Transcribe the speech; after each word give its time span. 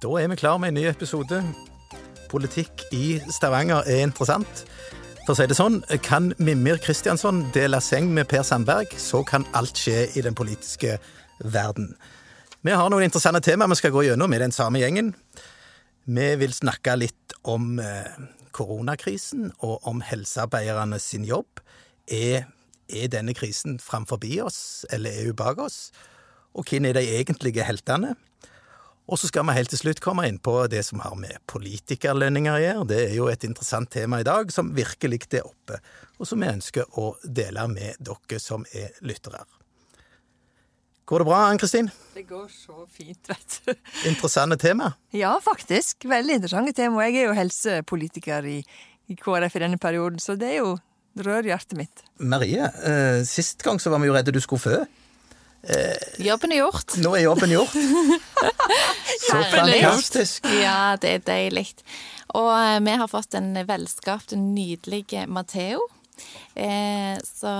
Da 0.00 0.08
er 0.16 0.30
vi 0.32 0.36
klar 0.40 0.56
med 0.56 0.70
en 0.70 0.78
ny 0.78 0.86
episode. 0.88 1.42
Politikk 2.30 2.86
i 2.96 3.18
Stavanger 3.28 3.84
er 3.84 4.06
interessant. 4.06 4.62
For 5.26 5.34
å 5.34 5.36
si 5.36 5.44
det 5.50 5.58
sånn, 5.58 5.74
kan 6.00 6.30
Mimir 6.40 6.78
Kristiansson 6.80 7.42
dele 7.52 7.82
seng 7.84 8.08
med 8.16 8.24
Per 8.30 8.40
Sandberg, 8.48 8.94
så 8.96 9.20
kan 9.28 9.44
alt 9.52 9.76
skje 9.76 10.06
i 10.16 10.22
den 10.24 10.38
politiske 10.38 10.94
verden. 11.44 11.90
Vi 12.64 12.72
har 12.72 12.88
noen 12.88 13.04
interessante 13.04 13.42
temaer 13.44 13.68
vi 13.74 13.76
skal 13.76 13.92
gå 13.92 14.06
gjennom 14.06 14.32
i 14.32 14.40
den 14.40 14.56
samme 14.56 14.80
gjengen. 14.80 15.12
Vi 16.08 16.30
vil 16.40 16.56
snakke 16.56 16.96
litt 16.96 17.36
om 17.44 17.76
eh, 17.84 18.08
koronakrisen 18.56 19.50
og 19.60 19.84
om 19.84 20.00
helsearbeiderne 20.00 20.96
sin 20.96 21.28
jobb. 21.28 21.60
Er, 22.08 22.48
er 22.88 23.12
denne 23.12 23.36
krisen 23.36 23.76
framfor 23.84 24.24
oss, 24.48 24.86
eller 24.88 25.12
er 25.12 25.28
hun 25.28 25.36
bak 25.44 25.60
oss? 25.60 25.90
Og 26.56 26.64
hvem 26.64 26.88
er 26.88 26.96
de 26.96 27.04
egentlige 27.20 27.68
heltene? 27.68 28.16
Og 29.10 29.18
så 29.18 29.26
skal 29.26 29.42
vi 29.48 29.56
helt 29.56 29.72
til 29.72 29.80
slutt 29.80 30.00
komme 30.02 30.28
inn 30.30 30.38
på 30.38 30.52
det 30.70 30.84
som 30.86 31.00
har 31.02 31.16
med 31.18 31.40
politikerlønninger 31.50 32.54
å 32.54 32.60
gjøre. 32.62 32.84
Det 32.92 32.98
er 33.08 33.14
jo 33.16 33.26
et 33.30 33.46
interessant 33.48 33.90
tema 33.90 34.20
i 34.22 34.26
dag 34.26 34.52
som 34.54 34.70
virkelig 34.76 35.24
er 35.34 35.48
oppe, 35.48 35.80
og 36.20 36.28
som 36.30 36.38
vi 36.38 36.50
ønsker 36.50 37.00
å 37.00 37.16
dele 37.24 37.66
med 37.72 37.98
dere 37.98 38.38
som 38.42 38.62
er 38.70 38.94
lyttere. 39.02 39.42
Går 41.10 41.24
det 41.24 41.26
bra, 41.26 41.40
Ann-Kristin? 41.50 41.88
Det 42.14 42.22
går 42.28 42.46
så 42.54 42.84
fint, 42.86 43.18
vet 43.26 43.56
du. 43.64 43.72
Interessante 44.06 44.60
tema? 44.62 44.92
Ja, 45.10 45.32
faktisk. 45.42 46.06
Veldig 46.06 46.36
interessante 46.38 46.76
tema. 46.76 47.02
Jeg 47.08 47.24
er 47.24 47.26
jo 47.26 47.34
helsepolitiker 47.34 48.46
i, 48.46 48.60
i 49.10 49.18
KrF 49.18 49.58
i 49.58 49.64
denne 49.64 49.80
perioden, 49.82 50.22
så 50.22 50.38
det 50.38 50.52
er 50.52 50.60
jo 50.60 50.76
rører 51.18 51.50
hjertet 51.50 51.74
mitt. 51.80 52.04
Marie, 52.22 52.62
eh, 52.62 53.24
sist 53.26 53.66
gang 53.66 53.82
så 53.82 53.90
var 53.90 53.98
vi 53.98 54.06
jo 54.06 54.14
redde 54.14 54.30
du 54.30 54.38
skulle 54.38 54.62
fø. 54.62 54.78
Jobben 56.18 56.54
er 56.54 56.62
gjort. 56.62 56.96
Nå 57.02 57.12
er 57.18 57.26
jobben 57.26 57.52
gjort. 57.52 57.74
Så 59.26 59.40
fantastisk. 59.52 60.46
Ja, 60.60 60.96
det 61.00 61.14
er 61.18 61.24
deilig. 61.26 61.66
Og 62.38 62.50
eh, 62.54 62.78
vi 62.86 62.94
har 63.02 63.10
fått 63.10 63.36
en 63.38 63.52
velskapt, 63.68 64.32
nydelig 64.38 65.04
Matheo. 65.28 65.84
Eh, 66.54 67.16
så, 67.24 67.50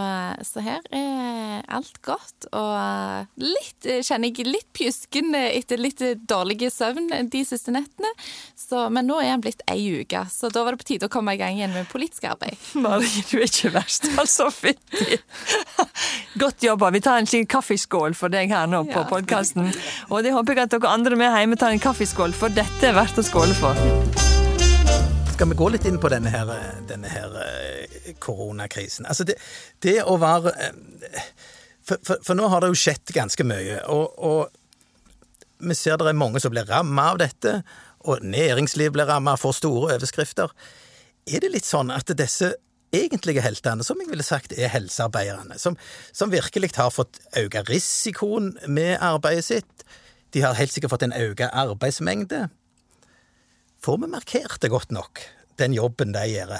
så 0.44 0.62
her 0.64 0.80
er 0.92 1.62
alt 1.70 2.00
godt. 2.04 2.48
Og 2.56 3.40
litt, 3.40 3.86
kjenner 4.04 4.30
jeg 4.32 4.46
litt 4.48 4.68
pjusken 4.76 5.34
etter 5.38 5.80
litt 5.80 6.02
dårlig 6.28 6.70
søvn 6.74 7.08
de 7.30 7.42
siste 7.46 7.72
nettene. 7.74 8.10
Så, 8.58 8.84
men 8.92 9.08
nå 9.08 9.18
er 9.22 9.32
han 9.34 9.42
blitt 9.44 9.62
ei 9.70 9.80
uke, 10.02 10.24
så 10.30 10.50
da 10.52 10.62
var 10.66 10.74
det 10.76 10.82
på 10.84 10.88
tide 10.92 11.08
å 11.08 11.12
komme 11.12 11.34
i 11.34 11.40
gang 11.40 11.56
igjen 11.58 11.74
med 11.74 11.88
politisk 11.90 12.26
arbeid. 12.30 12.58
Marie, 12.84 13.24
du 13.30 13.38
er 13.40 13.46
ikke 13.48 13.72
verst, 13.74 14.06
altså. 14.20 14.50
Fytti. 14.54 15.18
Godt 16.42 16.62
jobba. 16.66 16.90
Vi 16.94 17.00
tar 17.04 17.18
en 17.22 17.26
slik 17.30 17.48
kaffeskål 17.50 18.14
for 18.18 18.32
deg 18.32 18.52
her 18.54 18.68
nå 18.70 18.84
på 18.90 18.98
Ja. 19.00 19.06
podkasten. 19.10 19.70
Og 20.10 20.22
det 20.26 20.34
håper 20.36 20.54
jeg 20.58 20.68
at 20.68 20.74
dere 20.76 20.92
andre 20.92 21.16
med 21.18 21.32
hjemme 21.34 21.58
tar 21.60 21.74
en 21.74 21.82
kaffeskål, 21.82 22.34
for 22.36 22.52
dette 22.54 22.90
er 22.90 22.96
verdt 22.98 23.18
å 23.22 23.26
skåle 23.26 23.56
for. 23.58 24.29
Skal 25.40 25.48
vi 25.48 25.56
gå 25.56 25.68
litt 25.72 25.86
inn 25.88 25.96
på 25.96 26.08
denne 26.12 26.28
her, 26.28 26.50
denne 26.84 27.08
her 27.08 27.36
eh, 27.40 28.10
koronakrisen? 28.20 29.06
Altså, 29.08 29.24
det, 29.24 29.38
det 29.80 29.94
å 30.04 30.18
være 30.20 30.50
eh, 30.66 31.14
for, 31.80 31.96
for, 32.04 32.20
for 32.26 32.36
nå 32.36 32.50
har 32.52 32.60
det 32.60 32.68
jo 32.68 32.76
skjedd 32.76 33.14
ganske 33.16 33.46
mye, 33.48 33.78
og, 33.88 34.18
og 34.20 35.64
vi 35.64 35.78
ser 35.78 35.96
det 35.96 36.10
er 36.12 36.18
mange 36.20 36.44
som 36.44 36.52
blir 36.52 36.68
ramma 36.68 37.06
av 37.14 37.22
dette, 37.24 37.54
og 38.04 38.20
næringsliv 38.20 38.92
blir 38.98 39.08
ramma, 39.08 39.38
får 39.40 39.56
store 39.62 39.94
overskrifter. 39.96 40.52
Er 41.24 41.40
det 41.40 41.54
litt 41.56 41.70
sånn 41.70 41.88
at 41.96 42.12
disse 42.20 42.52
egentlige 42.92 43.40
heltene, 43.40 43.80
som 43.80 44.04
jeg 44.04 44.12
ville 44.12 44.28
sagt 44.28 44.52
er 44.52 44.68
helsearbeiderne, 44.76 45.56
som, 45.56 45.80
som 46.12 46.36
virkelig 46.36 46.74
har 46.76 46.92
fått 46.92 47.16
økt 47.46 47.72
risikoen 47.72 48.58
med 48.68 48.98
arbeidet 49.00 49.48
sitt, 49.48 49.88
de 50.36 50.44
har 50.44 50.60
helt 50.60 50.76
sikkert 50.76 50.98
fått 50.98 51.08
en 51.08 51.16
økt 51.16 51.48
arbeidsmengde, 51.48 52.50
Får 53.80 53.98
vi 53.98 54.06
markert 54.06 54.60
det 54.60 54.68
godt 54.68 54.90
nok, 54.90 55.22
den 55.56 55.72
jobben 55.72 56.12
de 56.12 56.24
gjør, 56.28 56.58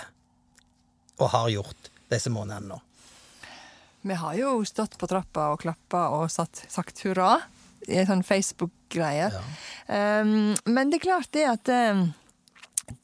og 1.20 1.28
har 1.34 1.50
gjort 1.53 1.91
disse 2.08 2.32
månedene 2.32 2.72
nå? 2.72 2.78
Vi 4.08 4.16
har 4.16 4.36
jo 4.38 4.54
stått 4.64 4.97
på 4.97 5.08
trappa 5.10 5.50
og 5.53 5.60
klappa 5.60 6.06
og 6.16 6.31
satt, 6.32 6.62
sagt 6.72 7.03
hurra 7.04 7.34
i 7.84 7.98
en 8.00 8.08
sånn 8.08 8.25
Facebook-greie. 8.25 9.28
Um, 9.84 10.56
men 10.64 10.88
det 10.88 11.03
er 11.03 11.04
klart 11.04 11.28
det 11.36 11.44
at 11.50 11.69
um, 11.92 12.06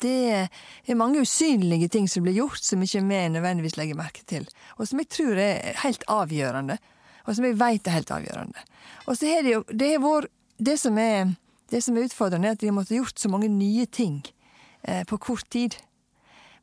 det 0.01 0.49
er 0.89 0.99
mange 0.99 1.21
usynlige 1.21 1.91
ting 1.93 2.09
som 2.09 2.25
blir 2.25 2.41
gjort 2.41 2.65
som 2.65 2.81
ikke 2.83 3.05
vi 3.05 3.23
nødvendigvis 3.37 3.77
legger 3.77 4.01
merke 4.01 4.25
til, 4.25 4.49
og 4.81 4.89
som 4.89 5.05
jeg 5.05 5.13
tror 5.13 5.37
er 5.45 5.77
helt 5.85 6.09
avgjørende, 6.09 6.81
og 7.27 7.37
som 7.37 7.45
jeg 7.45 7.61
vet 7.61 7.85
er 7.85 8.01
helt 8.01 8.17
avgjørende. 8.17 8.65
Og 9.07 9.19
så 9.19 9.29
er 9.29 9.45
det 9.45 9.59
jo 9.59 9.65
det, 9.69 9.93
er 9.93 10.03
vår, 10.03 10.31
det 10.57 10.81
som 10.81 10.97
er 11.03 11.37
det 11.71 11.83
som 11.83 11.97
er 11.97 12.07
utfordrende, 12.07 12.53
er 12.53 12.57
at 12.57 12.63
de 12.63 12.75
måtte 12.75 12.97
gjort 12.97 13.19
så 13.19 13.31
mange 13.33 13.51
nye 13.51 13.87
ting 13.87 14.23
eh, 14.83 15.03
på 15.09 15.19
kort 15.19 15.49
tid. 15.51 15.77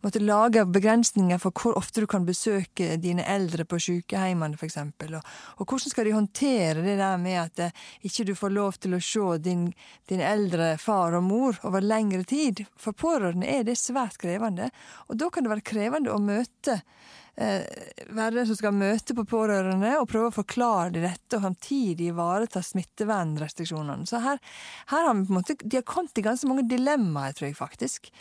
Måtte 0.04 0.20
lage 0.20 0.66
begrensninger 0.68 1.40
for 1.40 1.56
hvor 1.56 1.78
ofte 1.80 2.04
du 2.04 2.08
kan 2.12 2.26
besøke 2.28 2.98
dine 3.00 3.24
eldre 3.24 3.64
på 3.64 3.80
sykehjemmene, 3.80 4.58
f.eks. 4.60 4.78
Og, 4.84 5.14
og 5.16 5.64
hvordan 5.64 5.94
skal 5.94 6.10
de 6.10 6.16
håndtere 6.18 6.84
det 6.84 6.98
der 7.00 7.22
med 7.22 7.40
at 7.40 7.62
eh, 7.64 7.78
ikke 8.04 8.28
du 8.28 8.34
får 8.36 8.56
lov 8.56 8.80
til 8.84 8.98
å 8.98 9.02
se 9.04 9.38
din, 9.44 9.70
din 10.12 10.24
eldre 10.24 10.74
far 10.82 11.16
og 11.16 11.24
mor 11.28 11.60
over 11.64 11.84
lengre 11.84 12.24
tid? 12.28 12.66
For 12.76 12.96
pårørende 12.96 13.48
er 13.48 13.64
det 13.68 13.80
svært 13.80 14.20
krevende, 14.20 14.72
og 15.08 15.20
da 15.20 15.32
kan 15.32 15.48
det 15.48 15.56
være 15.56 15.68
krevende 15.72 16.12
å 16.12 16.20
møte 16.24 16.82
være 17.36 18.36
den 18.36 18.48
som 18.48 18.58
skal 18.60 18.76
møte 18.78 19.16
på 19.18 19.26
pårørende 19.26 19.96
og 19.98 20.08
prøve 20.12 20.30
å 20.30 20.36
forklare 20.36 20.94
de 20.94 21.02
dette, 21.08 21.38
og 21.38 21.46
samtidig 21.48 22.12
ivareta 22.12 22.62
smittevernrestriksjonene. 22.62 24.06
Så 24.10 24.22
her, 24.22 24.42
her 24.92 25.08
har 25.08 25.18
vi 25.18 25.26
på 25.26 25.34
en 25.34 25.40
måte, 25.40 25.58
de 25.64 25.80
har 25.80 25.88
kommet 25.90 26.22
i 26.22 26.26
ganske 26.26 26.50
mange 26.50 26.68
dilemmaer, 26.70 27.34
tror 27.34 27.50
jeg 27.50 27.58
faktisk. 27.58 28.12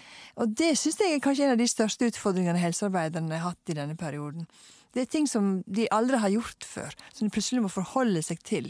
Og 0.41 0.55
det 0.57 0.75
syns 0.81 1.01
jeg 1.03 1.19
er 1.19 1.25
kanskje 1.25 1.49
en 1.49 1.57
av 1.57 1.61
de 1.61 1.69
største 1.69 2.09
utfordringene 2.09 2.63
helsearbeiderne 2.63 3.37
har 3.37 3.53
hatt 3.53 3.75
i 3.75 3.77
denne 3.77 3.99
perioden. 4.01 4.49
Det 4.93 5.03
er 5.03 5.09
ting 5.09 5.29
som 5.29 5.63
de 5.65 5.87
aldri 5.95 6.21
har 6.21 6.33
gjort 6.35 6.67
før, 6.69 6.93
som 7.15 7.27
de 7.27 7.33
plutselig 7.33 7.63
må 7.65 7.71
forholde 7.73 8.21
seg 8.25 8.43
til. 8.45 8.69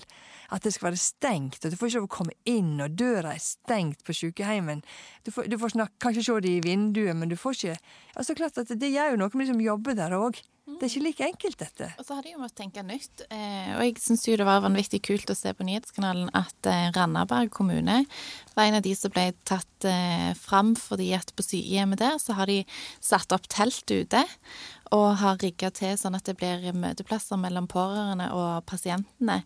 At 0.54 0.62
det 0.62 0.74
skal 0.74 0.90
være 0.90 1.00
stengt, 1.00 1.64
og 1.64 1.72
du 1.72 1.78
får 1.78 1.90
ikke 1.90 2.02
lov 2.02 2.06
å 2.06 2.14
komme 2.18 2.36
inn, 2.48 2.76
og 2.84 2.94
døra 2.98 3.34
er 3.34 3.42
stengt 3.42 4.04
på 4.06 4.14
sykehjemmen. 4.14 4.84
Du 5.26 5.32
får, 5.34 5.48
du 5.50 5.58
får 5.58 5.74
snakke, 5.74 5.98
kanskje 6.04 6.26
se 6.28 6.38
det 6.44 6.54
i 6.58 6.64
vinduet, 6.64 7.16
men 7.18 7.32
du 7.32 7.38
får 7.40 7.58
ikke 7.58 7.78
Altså 8.12 8.34
klart 8.36 8.58
at 8.60 8.68
Det 8.68 8.90
gjør 8.92 9.14
jo 9.14 9.20
noe 9.22 9.32
med 9.32 9.46
de 9.46 9.52
som 9.54 9.60
jobber 9.64 9.96
der 9.96 10.12
òg. 10.12 10.38
Det 10.78 10.86
er 10.86 10.90
ikke 10.92 11.04
like 11.06 11.26
enkelt, 11.28 11.58
dette. 11.60 11.88
Og 11.98 12.06
så 12.06 12.16
har 12.16 12.24
de 12.24 12.32
jo 12.32 12.40
måttet 12.42 12.58
tenke 12.62 12.84
nytt. 12.86 13.24
Eh, 13.28 13.70
og 13.76 13.84
jeg 13.84 14.00
syns 14.02 14.26
jo 14.26 14.36
det 14.38 14.46
var 14.48 14.64
vanvittig 14.64 15.02
kult 15.06 15.30
å 15.32 15.36
se 15.38 15.52
på 15.56 15.66
nyhetskanalen 15.66 16.32
at 16.38 16.68
eh, 16.70 16.90
Randaberg 16.96 17.52
kommune 17.54 18.02
var 18.56 18.66
en 18.66 18.78
av 18.78 18.84
de 18.84 18.94
som 18.98 19.12
ble 19.14 19.28
tatt 19.48 19.88
eh, 19.88 20.32
fram 20.38 20.74
fordi 20.78 21.12
at 21.16 21.32
på 21.36 21.46
sykehjemmet 21.46 22.02
der 22.02 22.18
så 22.22 22.36
har 22.38 22.50
de 22.50 22.62
satt 23.00 23.34
opp 23.34 23.48
telt 23.52 23.86
ute. 23.90 24.22
Og 24.92 25.08
har 25.22 25.40
rigga 25.40 25.72
til 25.72 25.96
sånn 25.96 26.18
at 26.18 26.28
det 26.28 26.36
blir 26.40 26.72
møteplasser 26.76 27.40
mellom 27.40 27.68
pårørende 27.70 28.28
og 28.36 28.62
pasientene. 28.68 29.42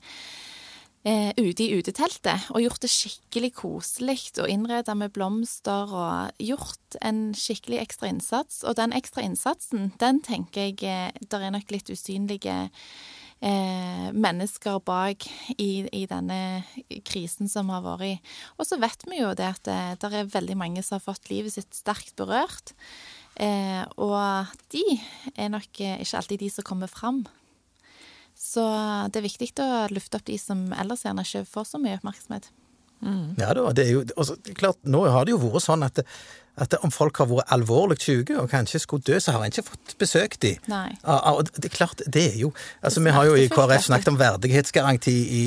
Eh, 1.07 1.31
ute 1.39 1.63
i 1.63 1.77
uteteltet, 1.79 2.49
og 2.51 2.65
gjort 2.65 2.83
det 2.83 2.89
skikkelig 2.91 3.53
koselig 3.55 4.33
og 4.43 4.49
innreda 4.51 4.97
med 4.99 5.13
blomster 5.15 5.93
og 5.95 6.41
gjort 6.43 6.97
en 6.99 7.29
skikkelig 7.31 7.79
ekstra 7.85 8.09
innsats. 8.11 8.65
Og 8.67 8.75
den 8.75 8.91
ekstra 8.97 9.23
innsatsen, 9.23 9.93
den 10.03 10.19
tenker 10.27 10.67
jeg 10.67 10.83
eh, 10.83 11.15
der 11.31 11.47
er 11.47 11.55
nok 11.55 11.71
litt 11.71 11.93
usynlige 11.95 12.57
eh, 13.39 14.09
mennesker 14.11 14.83
bak 14.83 15.29
i, 15.55 15.87
i 15.95 16.03
denne 16.11 16.65
krisen 17.07 17.47
som 17.55 17.71
har 17.71 17.87
vært. 17.87 18.35
Og 18.59 18.67
så 18.67 18.83
vet 18.83 19.07
vi 19.07 19.23
jo 19.23 19.31
det 19.39 19.47
at 19.53 19.63
det, 19.71 19.81
der 20.03 20.21
er 20.25 20.35
veldig 20.35 20.59
mange 20.59 20.83
som 20.83 20.99
har 20.99 21.07
fått 21.07 21.31
livet 21.31 21.55
sitt 21.55 21.71
sterkt 21.71 22.17
berørt. 22.19 22.75
Eh, 23.39 23.85
og 23.95 24.51
de 24.75 24.85
er 25.37 25.55
nok 25.55 25.85
eh, 25.85 26.01
ikke 26.03 26.19
alltid 26.19 26.43
de 26.43 26.51
som 26.51 26.67
kommer 26.67 26.91
fram. 26.91 27.29
Så 28.47 28.63
det 29.11 29.21
er 29.21 29.27
viktig 29.27 29.51
å 29.63 29.87
lufte 29.93 30.21
opp 30.21 30.29
de 30.29 30.39
som 30.41 30.69
ellers 30.77 31.03
gjerne 31.07 31.25
ikke 31.27 31.45
får 31.51 31.69
så 31.73 31.83
mye 31.83 31.99
oppmerksomhet. 31.99 32.49
Ja 33.37 33.53
da, 33.55 33.69
det 33.77 33.85
er 33.85 33.93
jo 33.93 34.03
også, 34.17 34.39
klart, 34.57 34.79
Nå 34.89 35.05
har 35.13 35.27
det 35.27 35.35
jo 35.35 35.41
vært 35.43 35.67
sånn 35.67 35.85
at, 35.85 36.01
at 36.57 36.75
om 36.81 36.91
folk 36.91 37.19
har 37.21 37.29
vært 37.29 37.53
alvorlig 37.53 37.99
syke 38.01 38.39
og 38.41 38.49
kanskje 38.51 38.81
skulle 38.83 39.05
dø, 39.05 39.19
så 39.21 39.35
har 39.35 39.45
en 39.45 39.53
ikke 39.53 39.67
fått 39.67 39.95
besøkt 40.01 40.41
de. 40.43 40.55
Nei. 40.73 40.89
Ja, 41.03 41.19
ja, 41.19 41.35
og 41.37 41.51
det 41.53 41.69
er 41.69 41.75
klart, 41.75 42.01
det 42.07 42.25
er 42.33 42.39
jo 42.41 42.53
Altså, 42.81 43.03
Vi 43.05 43.13
har 43.13 43.29
jo 43.29 43.37
i 43.37 43.47
KrF 43.53 43.89
snakket 43.91 44.13
om 44.15 44.19
verdighetsgaranti 44.21 45.17
i, 45.41 45.45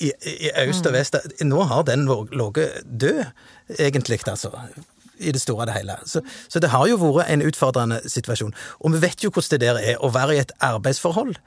i, 0.00 0.10
i 0.32 0.52
øst 0.64 0.88
og 0.88 0.96
vest. 0.96 1.20
Nå 1.44 1.62
har 1.68 1.84
den 1.88 2.08
ligget 2.08 2.82
død, 2.88 3.24
egentlig, 3.78 4.22
altså. 4.26 4.54
I 5.16 5.32
det 5.32 5.40
store 5.40 5.64
og 5.64 5.68
det 5.68 5.76
hele. 5.78 5.94
Så, 6.04 6.20
så 6.48 6.60
det 6.60 6.72
har 6.72 6.88
jo 6.88 6.96
vært 7.00 7.30
en 7.32 7.44
utfordrende 7.44 8.02
situasjon. 8.08 8.52
Og 8.80 8.96
vi 8.96 9.04
vet 9.04 9.24
jo 9.24 9.30
hvordan 9.32 9.60
det 9.60 9.68
der 9.68 9.78
er 9.92 10.02
å 10.04 10.10
være 10.12 10.36
i 10.36 10.42
et 10.42 10.52
arbeidsforhold 10.64 11.38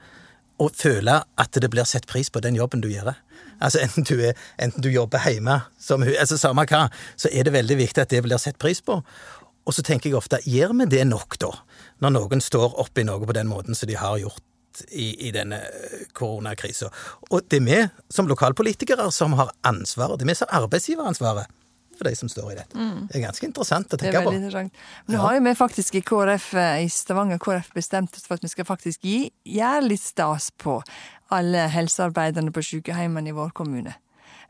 og 0.60 0.76
føle 0.76 1.20
at 1.40 1.56
det 1.56 1.70
blir 1.72 1.88
sett 1.88 2.06
pris 2.10 2.30
på 2.30 2.42
den 2.44 2.58
jobben 2.58 2.82
du 2.84 2.90
gjør. 2.90 3.14
Altså 3.60 3.80
Enten 3.84 4.06
du, 4.08 4.16
er, 4.24 4.36
enten 4.60 4.84
du 4.84 4.90
jobber 4.92 5.22
hjemme, 5.24 5.60
som, 5.80 6.04
altså 6.04 6.38
samme 6.40 6.66
hva, 6.68 6.86
så 7.16 7.32
er 7.32 7.48
det 7.48 7.56
veldig 7.56 7.78
viktig 7.80 8.04
at 8.04 8.12
det 8.12 8.22
blir 8.24 8.40
sett 8.40 8.60
pris 8.60 8.82
på. 8.84 9.00
Og 9.68 9.76
så 9.76 9.84
tenker 9.86 10.10
jeg 10.10 10.18
ofte, 10.18 10.40
gjør 10.48 10.74
vi 10.80 10.88
det 10.96 11.04
nok, 11.08 11.36
da? 11.40 11.50
Når 12.00 12.14
noen 12.16 12.44
står 12.44 12.78
oppi 12.80 13.04
noe 13.04 13.24
på 13.24 13.36
den 13.36 13.50
måten 13.50 13.76
som 13.76 13.88
de 13.88 13.98
har 14.00 14.18
gjort 14.20 14.44
i, 14.88 15.28
i 15.28 15.32
denne 15.34 15.58
eh, 15.66 16.04
koronakrisa. 16.16 16.88
Og 17.30 17.44
det 17.50 17.60
er 17.60 17.66
vi 17.66 17.80
som 18.12 18.28
lokalpolitikere 18.30 19.10
som 19.12 19.34
har 19.38 19.52
ansvaret. 19.66 20.20
Det 20.20 20.26
er 20.26 20.32
vi 20.32 20.38
som 20.38 20.50
har 20.50 20.64
arbeidsgiveransvaret 20.64 21.59
for 22.00 22.08
de 22.08 22.14
som 22.18 22.28
står 22.32 22.50
i 22.52 22.58
dette. 22.58 22.88
Det 23.10 23.18
er 23.20 23.24
ganske 23.28 23.46
interessant 23.48 23.92
å 23.92 23.96
Mm. 23.96 24.00
Det 24.00 24.08
er 24.08 24.12
tenke 24.12 24.24
på. 24.24 24.30
veldig 24.30 24.40
interessant. 24.42 24.72
Nå 25.12 25.22
har 25.22 25.34
jo 25.38 25.40
vi 25.46 25.54
faktisk 25.60 25.94
i 26.00 26.04
KrF 26.10 26.50
eh, 26.54 26.84
i 26.84 26.88
Stavanger 26.88 27.38
KrF 27.38 27.72
bestemt 27.76 28.16
oss 28.16 28.26
for 28.26 28.40
at 28.40 28.42
vi 28.46 28.48
skal 28.52 28.64
faktisk 28.68 29.02
gi 29.04 29.30
gjøre 29.44 29.88
litt 29.88 30.02
stas 30.04 30.50
på 30.56 30.80
alle 31.30 31.68
helsearbeiderne 31.70 32.50
på 32.50 32.62
sykehjemmene 32.64 33.28
i 33.30 33.36
vår 33.36 33.52
kommune. 33.54 33.94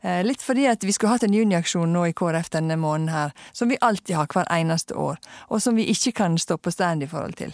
Eh, 0.03 0.23
Litt 0.25 0.41
fordi 0.41 0.63
at 0.65 0.81
vi 0.81 0.91
skulle 0.95 1.11
hatt 1.13 1.23
en 1.27 1.33
juniaksjon 1.35 1.91
nå 1.93 2.07
i 2.09 2.13
KrF 2.17 2.49
denne 2.55 2.73
måneden 2.81 3.11
her, 3.13 3.33
som 3.53 3.69
vi 3.69 3.77
alltid 3.85 4.15
har 4.17 4.25
hver 4.33 4.47
eneste 4.49 4.95
år, 4.97 5.19
og 5.51 5.61
som 5.61 5.75
vi 5.77 5.85
ikke 5.93 6.15
kan 6.23 6.37
stå 6.41 6.57
på 6.57 6.71
stand 6.73 7.03
i 7.03 7.09
forhold 7.11 7.35
til. 7.37 7.53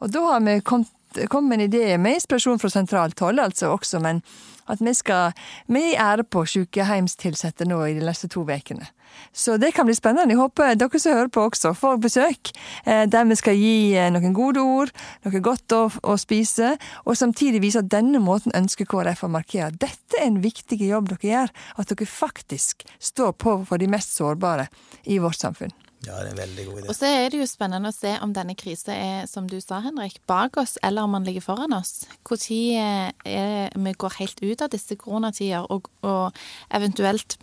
Og 0.00 0.12
da 0.14 0.20
har 0.28 0.40
vi 0.46 0.60
kommet 0.60 0.92
kom 1.30 1.48
med 1.48 1.60
en 1.60 1.66
idé 1.66 1.96
med 1.98 2.18
inspirasjon 2.18 2.60
fra 2.62 2.70
sentralt 2.72 3.20
hold, 3.20 3.40
altså 3.42 3.72
også, 3.74 4.00
men 4.04 4.22
at 4.68 4.82
vi 4.84 4.92
skal 4.94 5.32
gir 5.68 5.96
ære 6.00 6.24
på 6.28 6.44
sykehjemstilsatte 6.46 7.66
nå 7.68 7.80
i 7.86 7.96
de 7.96 8.04
neste 8.04 8.28
to 8.28 8.44
ukene. 8.44 8.86
Så 9.32 9.56
det 9.56 9.72
kan 9.74 9.86
bli 9.88 9.94
spennende. 9.96 10.34
Jeg 10.34 10.38
håper 10.38 10.76
dere 10.76 11.00
som 11.00 11.16
hører 11.16 11.30
på 11.32 11.46
også 11.48 11.72
får 11.74 11.96
besøk, 12.04 12.52
eh, 12.84 13.06
der 13.08 13.24
vi 13.24 13.38
skal 13.40 13.56
gi 13.56 13.96
eh, 13.96 14.10
noen 14.12 14.36
gode 14.36 14.60
ord, 14.60 14.92
noe 15.24 15.40
godt 15.40 15.72
å, 15.72 15.82
å 16.02 16.16
spise, 16.20 16.76
og 17.04 17.16
samtidig 17.16 17.62
vise 17.64 17.82
at 17.82 17.90
denne 17.90 18.20
måten 18.20 18.54
ønsker 18.54 18.88
KrF 18.88 19.24
å 19.24 19.32
markere 19.32 19.72
dette 19.72 20.20
er 20.20 20.28
en 20.28 20.40
viktig 20.44 20.80
jobb 20.84 21.08
dere 21.14 21.32
gjør, 21.32 21.52
at 21.80 21.92
dere 21.92 22.08
faktisk 22.12 22.84
står 23.00 23.34
på 23.40 23.60
for 23.68 23.80
de 23.80 23.90
mest 23.90 24.14
sårbare 24.16 24.68
i 25.08 25.18
vårt 25.22 25.40
samfunn. 25.40 25.72
Ja, 26.06 26.20
det 26.22 26.28
er 26.28 26.30
en 26.30 26.38
veldig 26.38 26.64
god 26.68 26.80
idé. 26.80 26.88
Og 26.88 26.96
så 26.96 27.08
er 27.10 27.32
det 27.32 27.40
jo 27.40 27.46
spennende 27.50 27.90
å 27.90 27.96
se 27.96 28.12
om 28.22 28.34
denne 28.36 28.54
krisen 28.58 28.92
er, 28.94 29.24
som 29.30 29.48
du 29.50 29.56
sa, 29.60 29.80
Henrik, 29.82 30.20
bak 30.30 30.56
oss, 30.60 30.76
eller 30.86 31.08
om 31.08 31.16
den 31.18 31.26
ligger 31.26 31.44
foran 31.48 31.74
oss. 31.74 32.04
Når 32.28 33.88
vi 33.88 33.96
går 34.04 34.20
helt 34.20 34.44
ut 34.44 34.62
av 34.62 34.70
disse 34.74 34.98
koronatider, 35.00 35.66
og, 35.66 35.90
og 36.06 36.38
eventuelt 36.70 37.40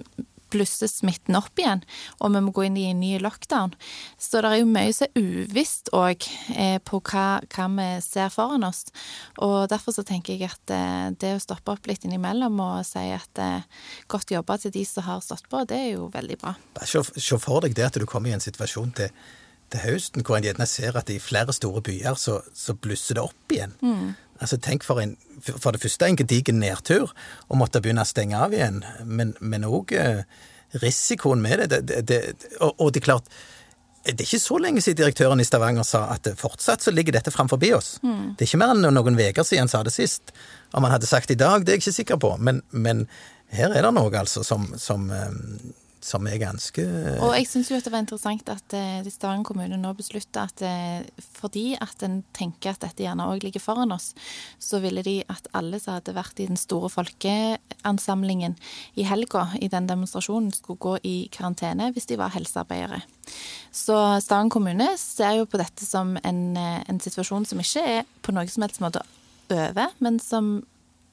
blusser 0.56 0.90
smitten 0.92 1.38
opp 1.38 1.60
igjen, 1.60 1.84
og 2.20 2.34
vi 2.34 2.42
må 2.44 2.54
gå 2.56 2.66
inn 2.68 2.80
i 2.80 2.88
en 2.90 3.02
ny 3.04 3.16
lockdown. 3.24 3.76
Så 4.22 4.42
det 4.44 4.52
er 4.52 4.62
jo 4.62 4.72
mye 4.72 4.96
som 4.96 5.08
er 5.08 5.22
uvisst 5.46 5.92
òg 5.96 6.28
eh, 6.56 6.78
på 6.84 7.02
hva, 7.12 7.28
hva 7.44 7.68
vi 7.76 7.88
ser 8.06 8.32
foran 8.34 8.66
oss. 8.68 8.86
Og 9.44 9.70
derfor 9.72 9.96
så 9.96 10.06
tenker 10.08 10.36
jeg 10.36 10.52
at 10.52 10.74
eh, 10.74 11.08
det 11.22 11.36
å 11.36 11.44
stoppe 11.44 11.76
opp 11.76 11.90
litt 11.90 12.06
innimellom 12.08 12.60
og 12.64 12.84
si 12.88 13.08
at 13.14 13.42
eh, 13.42 13.88
godt 14.12 14.34
jobba 14.36 14.60
til 14.62 14.74
de 14.76 14.86
som 14.88 15.08
har 15.08 15.24
stått 15.26 15.50
på, 15.52 15.64
det 15.70 15.80
er 15.88 15.90
jo 15.96 16.10
veldig 16.14 16.40
bra. 16.42 16.56
Se, 16.84 17.02
for 17.42 17.66
deg 17.66 17.76
det 17.78 17.90
at 17.90 18.00
du 18.00 18.08
kommer 18.10 18.32
i 18.32 18.38
en 18.38 18.44
situasjon 18.44 18.94
til, 18.98 19.12
til 19.74 19.84
høsten 19.86 20.26
hvor 20.26 20.40
en 20.40 20.48
gjerne 20.48 20.68
ser 20.70 20.98
at 21.00 21.10
i 21.12 21.20
flere 21.22 21.56
store 21.56 21.84
byer 21.86 22.20
så, 22.20 22.40
så 22.54 22.78
blusser 22.78 23.20
det 23.20 23.26
opp 23.26 23.56
igjen. 23.56 23.76
Altså 24.42 24.60
Tenk 24.60 24.84
for, 24.84 25.00
en, 25.00 25.16
for 25.46 25.72
det 25.72 25.82
første 25.84 26.10
en 26.10 26.20
gedigen 26.20 26.60
nedtur 26.60 27.14
å 27.48 27.60
måtte 27.60 27.82
begynne 27.84 28.04
å 28.04 28.10
stenge 28.10 28.40
av 28.40 28.56
igjen, 28.56 28.82
men 29.06 29.68
òg 29.68 29.94
risikoen 30.82 31.42
med 31.42 31.60
det. 31.64 31.68
det, 31.72 31.82
det, 31.88 32.02
det 32.10 32.58
og, 32.60 32.74
og 32.78 32.92
det 32.92 33.04
er 33.04 33.10
klart 33.12 33.38
det 34.06 34.22
er 34.22 34.28
ikke 34.28 34.38
så 34.38 34.58
lenge 34.62 34.82
siden 34.86 35.00
direktøren 35.00 35.42
i 35.42 35.46
Stavanger 35.48 35.86
sa 35.88 36.04
at 36.14 36.28
fortsatt 36.38 36.84
så 36.86 36.92
ligger 36.94 37.16
dette 37.16 37.32
framfor 37.34 37.58
oss. 37.74 37.96
Det 38.38 38.46
er 38.46 38.50
ikke 38.52 38.60
mer 38.62 38.76
enn 38.76 38.86
noen 38.94 39.18
uker 39.18 39.42
siden 39.42 39.66
han 39.66 39.72
sa 39.72 39.82
det 39.82 39.96
sist. 39.96 40.30
Om 40.78 40.86
han 40.86 40.94
hadde 40.94 41.10
sagt 41.10 41.34
i 41.34 41.40
dag, 41.40 41.66
det 41.66 41.74
er 41.74 41.80
jeg 41.80 41.86
ikke 41.88 41.96
sikker 41.96 42.20
på, 42.22 42.36
men, 42.38 42.62
men 42.70 43.08
her 43.50 43.74
er 43.74 43.82
det 43.82 43.94
noe 43.96 44.14
altså 44.20 44.44
som, 44.46 44.68
som, 44.78 45.10
eh, 45.10 45.34
som 46.06 46.28
er 46.30 46.38
ganske 46.42 46.84
Og 47.26 47.34
jeg 47.34 47.48
syns 47.50 47.72
jo 47.72 47.78
at 47.80 47.86
det 47.88 47.94
var 47.94 48.04
interessant 48.04 48.50
at 48.54 48.76
eh, 48.78 49.08
Stavanger 49.10 49.48
kommune 49.48 49.80
nå 49.82 49.94
beslutta 49.98 50.46
at 50.46 50.62
eh, 50.66 51.24
fordi 51.40 51.74
at 51.82 52.06
en 52.06 52.20
tenker 52.36 52.76
at 52.76 52.84
dette 52.84 53.06
gjerne 53.06 53.26
òg 53.32 53.42
ligger 53.46 53.64
foran 53.64 53.94
oss, 53.96 54.12
så 54.62 54.82
ville 54.84 55.02
de 55.06 55.18
at 55.32 55.50
alle 55.58 55.80
som 55.82 55.98
hadde 55.98 56.16
vært 56.16 56.44
i 56.44 56.48
den 56.50 56.60
store 56.60 56.92
folkeansamlingen 56.94 58.58
i 59.02 59.08
helga 59.10 59.48
i 59.58 59.72
den 59.72 59.90
demonstrasjonen, 59.90 60.54
skulle 60.54 60.84
gå 60.86 60.96
i 61.04 61.16
karantene 61.34 61.90
hvis 61.96 62.10
de 62.12 62.20
var 62.22 62.36
helsearbeidere. 62.36 63.02
Så 63.74 63.98
Stavanger 64.22 64.54
kommune 64.54 64.92
ser 65.02 65.40
jo 65.40 65.50
på 65.50 65.62
dette 65.62 65.90
som 65.90 66.16
en, 66.22 66.46
eh, 66.58 66.84
en 66.86 67.02
situasjon 67.02 67.50
som 67.50 67.66
ikke 67.66 67.86
er 67.98 68.06
på 68.22 68.36
noen 68.36 68.52
som 68.52 68.68
helst 68.68 68.84
måte 68.84 69.02
over, 69.50 69.94
men 70.00 70.22
som 70.22 70.60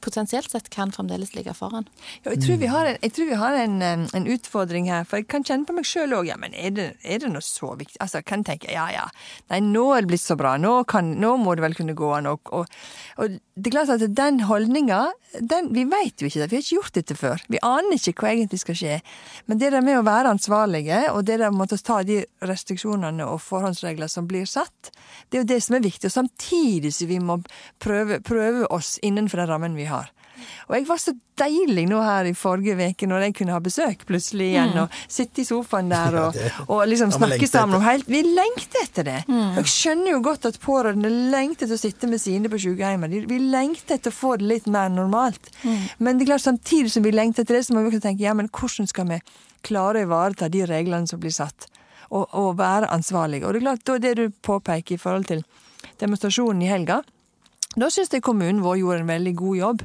potensielt 0.02 0.50
sett 0.50 0.70
kan 0.72 0.92
fremdeles 0.94 1.34
ligge 1.36 1.54
foran. 1.56 1.86
Ja, 2.22 2.32
jeg 2.32 2.42
tror 2.44 2.60
vi 2.60 2.70
har, 2.72 2.90
en, 2.90 2.98
jeg 3.02 3.28
vi 3.28 3.38
har 3.38 3.58
en, 3.58 3.78
en 3.82 4.28
utfordring 4.34 4.90
her, 4.90 5.06
for 5.08 5.22
jeg 5.22 5.28
kan 5.32 5.46
kjenne 5.46 5.68
på 5.68 5.76
meg 5.76 5.88
sjøl 5.88 6.16
òg. 6.18 6.28
Ja, 6.30 6.38
men 6.40 6.56
er 6.58 6.74
det, 6.76 6.88
er 7.02 7.22
det 7.22 7.32
noe 7.32 7.44
så 7.44 7.74
viktig? 7.78 7.98
Altså, 8.02 8.20
jeg 8.20 8.28
kan 8.30 8.44
tenke 8.46 8.70
ja, 8.72 8.88
ja, 8.92 9.06
nei, 9.52 9.62
nå 9.64 9.88
er 9.94 10.04
det 10.04 10.12
blitt 10.12 10.24
så 10.24 10.36
bra, 10.38 10.56
nå, 10.60 10.80
kan, 10.90 11.14
nå 11.22 11.36
må 11.40 11.56
det 11.56 11.66
vel 11.66 11.78
kunne 11.78 11.96
gå 11.98 12.12
an. 12.18 12.30
Og, 12.32 12.52
og, 12.54 12.82
og 13.22 13.38
det 13.54 13.68
er 13.68 13.74
klart 13.74 13.92
at 13.94 14.04
den 14.16 14.40
holdninga, 14.48 15.00
den, 15.40 15.70
vi 15.76 15.84
veit 15.88 16.22
jo 16.22 16.28
ikke 16.28 16.40
det, 16.40 16.48
vi 16.50 16.58
har 16.58 16.64
ikke 16.64 16.78
gjort 16.78 16.96
dette 16.96 17.16
før. 17.18 17.42
Vi 17.52 17.60
aner 17.66 17.98
ikke 17.98 18.24
hva 18.24 18.32
egentlig 18.32 18.62
skal 18.62 18.78
skje. 18.78 18.98
Men 19.50 19.60
det 19.60 19.72
der 19.74 19.84
med 19.84 20.00
å 20.00 20.06
være 20.06 20.32
ansvarlige, 20.32 21.02
og 21.12 21.26
det 21.28 21.36
der 21.42 21.52
med 21.52 21.74
å 21.74 21.80
ta 21.84 21.98
de 22.08 22.22
restriksjonene 22.48 23.26
og 23.28 23.42
forhåndsregler 23.44 24.08
som 24.08 24.28
blir 24.30 24.48
satt, 24.48 24.92
det 25.28 25.38
er 25.38 25.44
jo 25.44 25.50
det 25.52 25.60
som 25.64 25.76
er 25.76 25.84
viktig. 25.84 26.08
Og 26.08 26.16
samtidig 26.16 26.94
så 26.96 27.08
vi 27.10 27.20
må 27.20 27.38
prøve, 27.82 28.22
prøve 28.24 28.64
oss 28.72 28.96
innenfor 29.04 29.42
den 29.42 29.52
rammen 29.52 29.76
vi 29.76 29.88
har. 29.90 29.91
Og 30.68 30.74
jeg 30.76 30.86
var 30.88 31.00
så 31.00 31.12
deilig 31.38 31.84
nå 31.90 31.98
her 32.02 32.28
i 32.28 32.34
forrige 32.36 32.88
uke 32.92 33.06
når 33.08 33.26
jeg 33.26 33.34
kunne 33.38 33.54
ha 33.54 33.60
besøk 33.62 34.04
plutselig 34.08 34.48
igjen, 34.52 34.72
og 34.82 34.94
sitte 35.10 35.42
i 35.42 35.46
sofaen 35.46 35.90
der 35.92 36.16
Ja, 36.18 36.24
og, 36.26 36.36
det 36.36 36.50
og 36.66 36.82
liksom 36.90 37.12
snakke 37.14 37.48
sammen 37.50 37.78
om 37.78 37.84
helt 37.86 38.08
Vi 38.10 38.22
lengter 38.26 38.82
etter 38.84 39.06
det! 39.06 39.18
Mm. 39.28 39.58
jeg 39.58 39.70
skjønner 39.72 40.14
jo 40.14 40.22
godt 40.24 40.48
at 40.50 40.58
pårørende 40.62 41.10
lengter 41.32 41.68
til 41.68 41.76
å 41.76 41.82
sitte 41.82 42.10
med 42.10 42.22
sine 42.22 42.50
på 42.52 42.60
sykehjemmet. 42.62 43.14
Vi 43.30 43.38
lengter 43.52 43.98
etter 43.98 44.12
å 44.12 44.16
få 44.16 44.34
det 44.40 44.48
litt 44.48 44.68
mer 44.70 44.90
normalt. 44.92 45.50
Men 45.98 46.18
det 46.18 46.26
er 46.26 46.32
klart, 46.32 46.46
samtidig 46.46 46.92
som 46.94 47.06
vi 47.06 47.14
lengter 47.14 47.46
etter 47.46 47.58
det, 47.58 47.64
så 47.66 47.76
må 47.76 47.84
vi 47.84 47.92
også 47.92 48.04
tenke 48.06 48.24
ja, 48.24 48.34
men 48.36 48.50
hvordan 48.52 48.90
skal 48.90 49.08
vi 49.10 49.20
klare 49.66 50.02
å 50.02 50.08
ivareta 50.08 50.50
de 50.52 50.64
reglene 50.66 51.08
som 51.08 51.20
blir 51.22 51.34
satt, 51.34 51.68
og, 52.10 52.26
og 52.34 52.56
være 52.58 52.90
ansvarlige. 52.92 53.46
Og 53.46 53.54
det 53.54 53.62
er 53.62 53.66
klart, 53.68 53.84
da 53.88 53.98
det 54.02 54.14
du 54.18 54.24
påpeker 54.44 54.96
i 54.96 55.00
forhold 55.00 55.28
til 55.30 55.44
demonstrasjonen 56.02 56.64
i 56.64 56.70
helga, 56.70 57.02
da 57.80 57.88
syns 57.90 58.12
jeg 58.12 58.22
kommunen 58.24 58.60
vår 58.64 58.80
gjorde 58.82 59.04
en 59.04 59.08
veldig 59.08 59.34
god 59.36 59.56
jobb. 59.56 59.82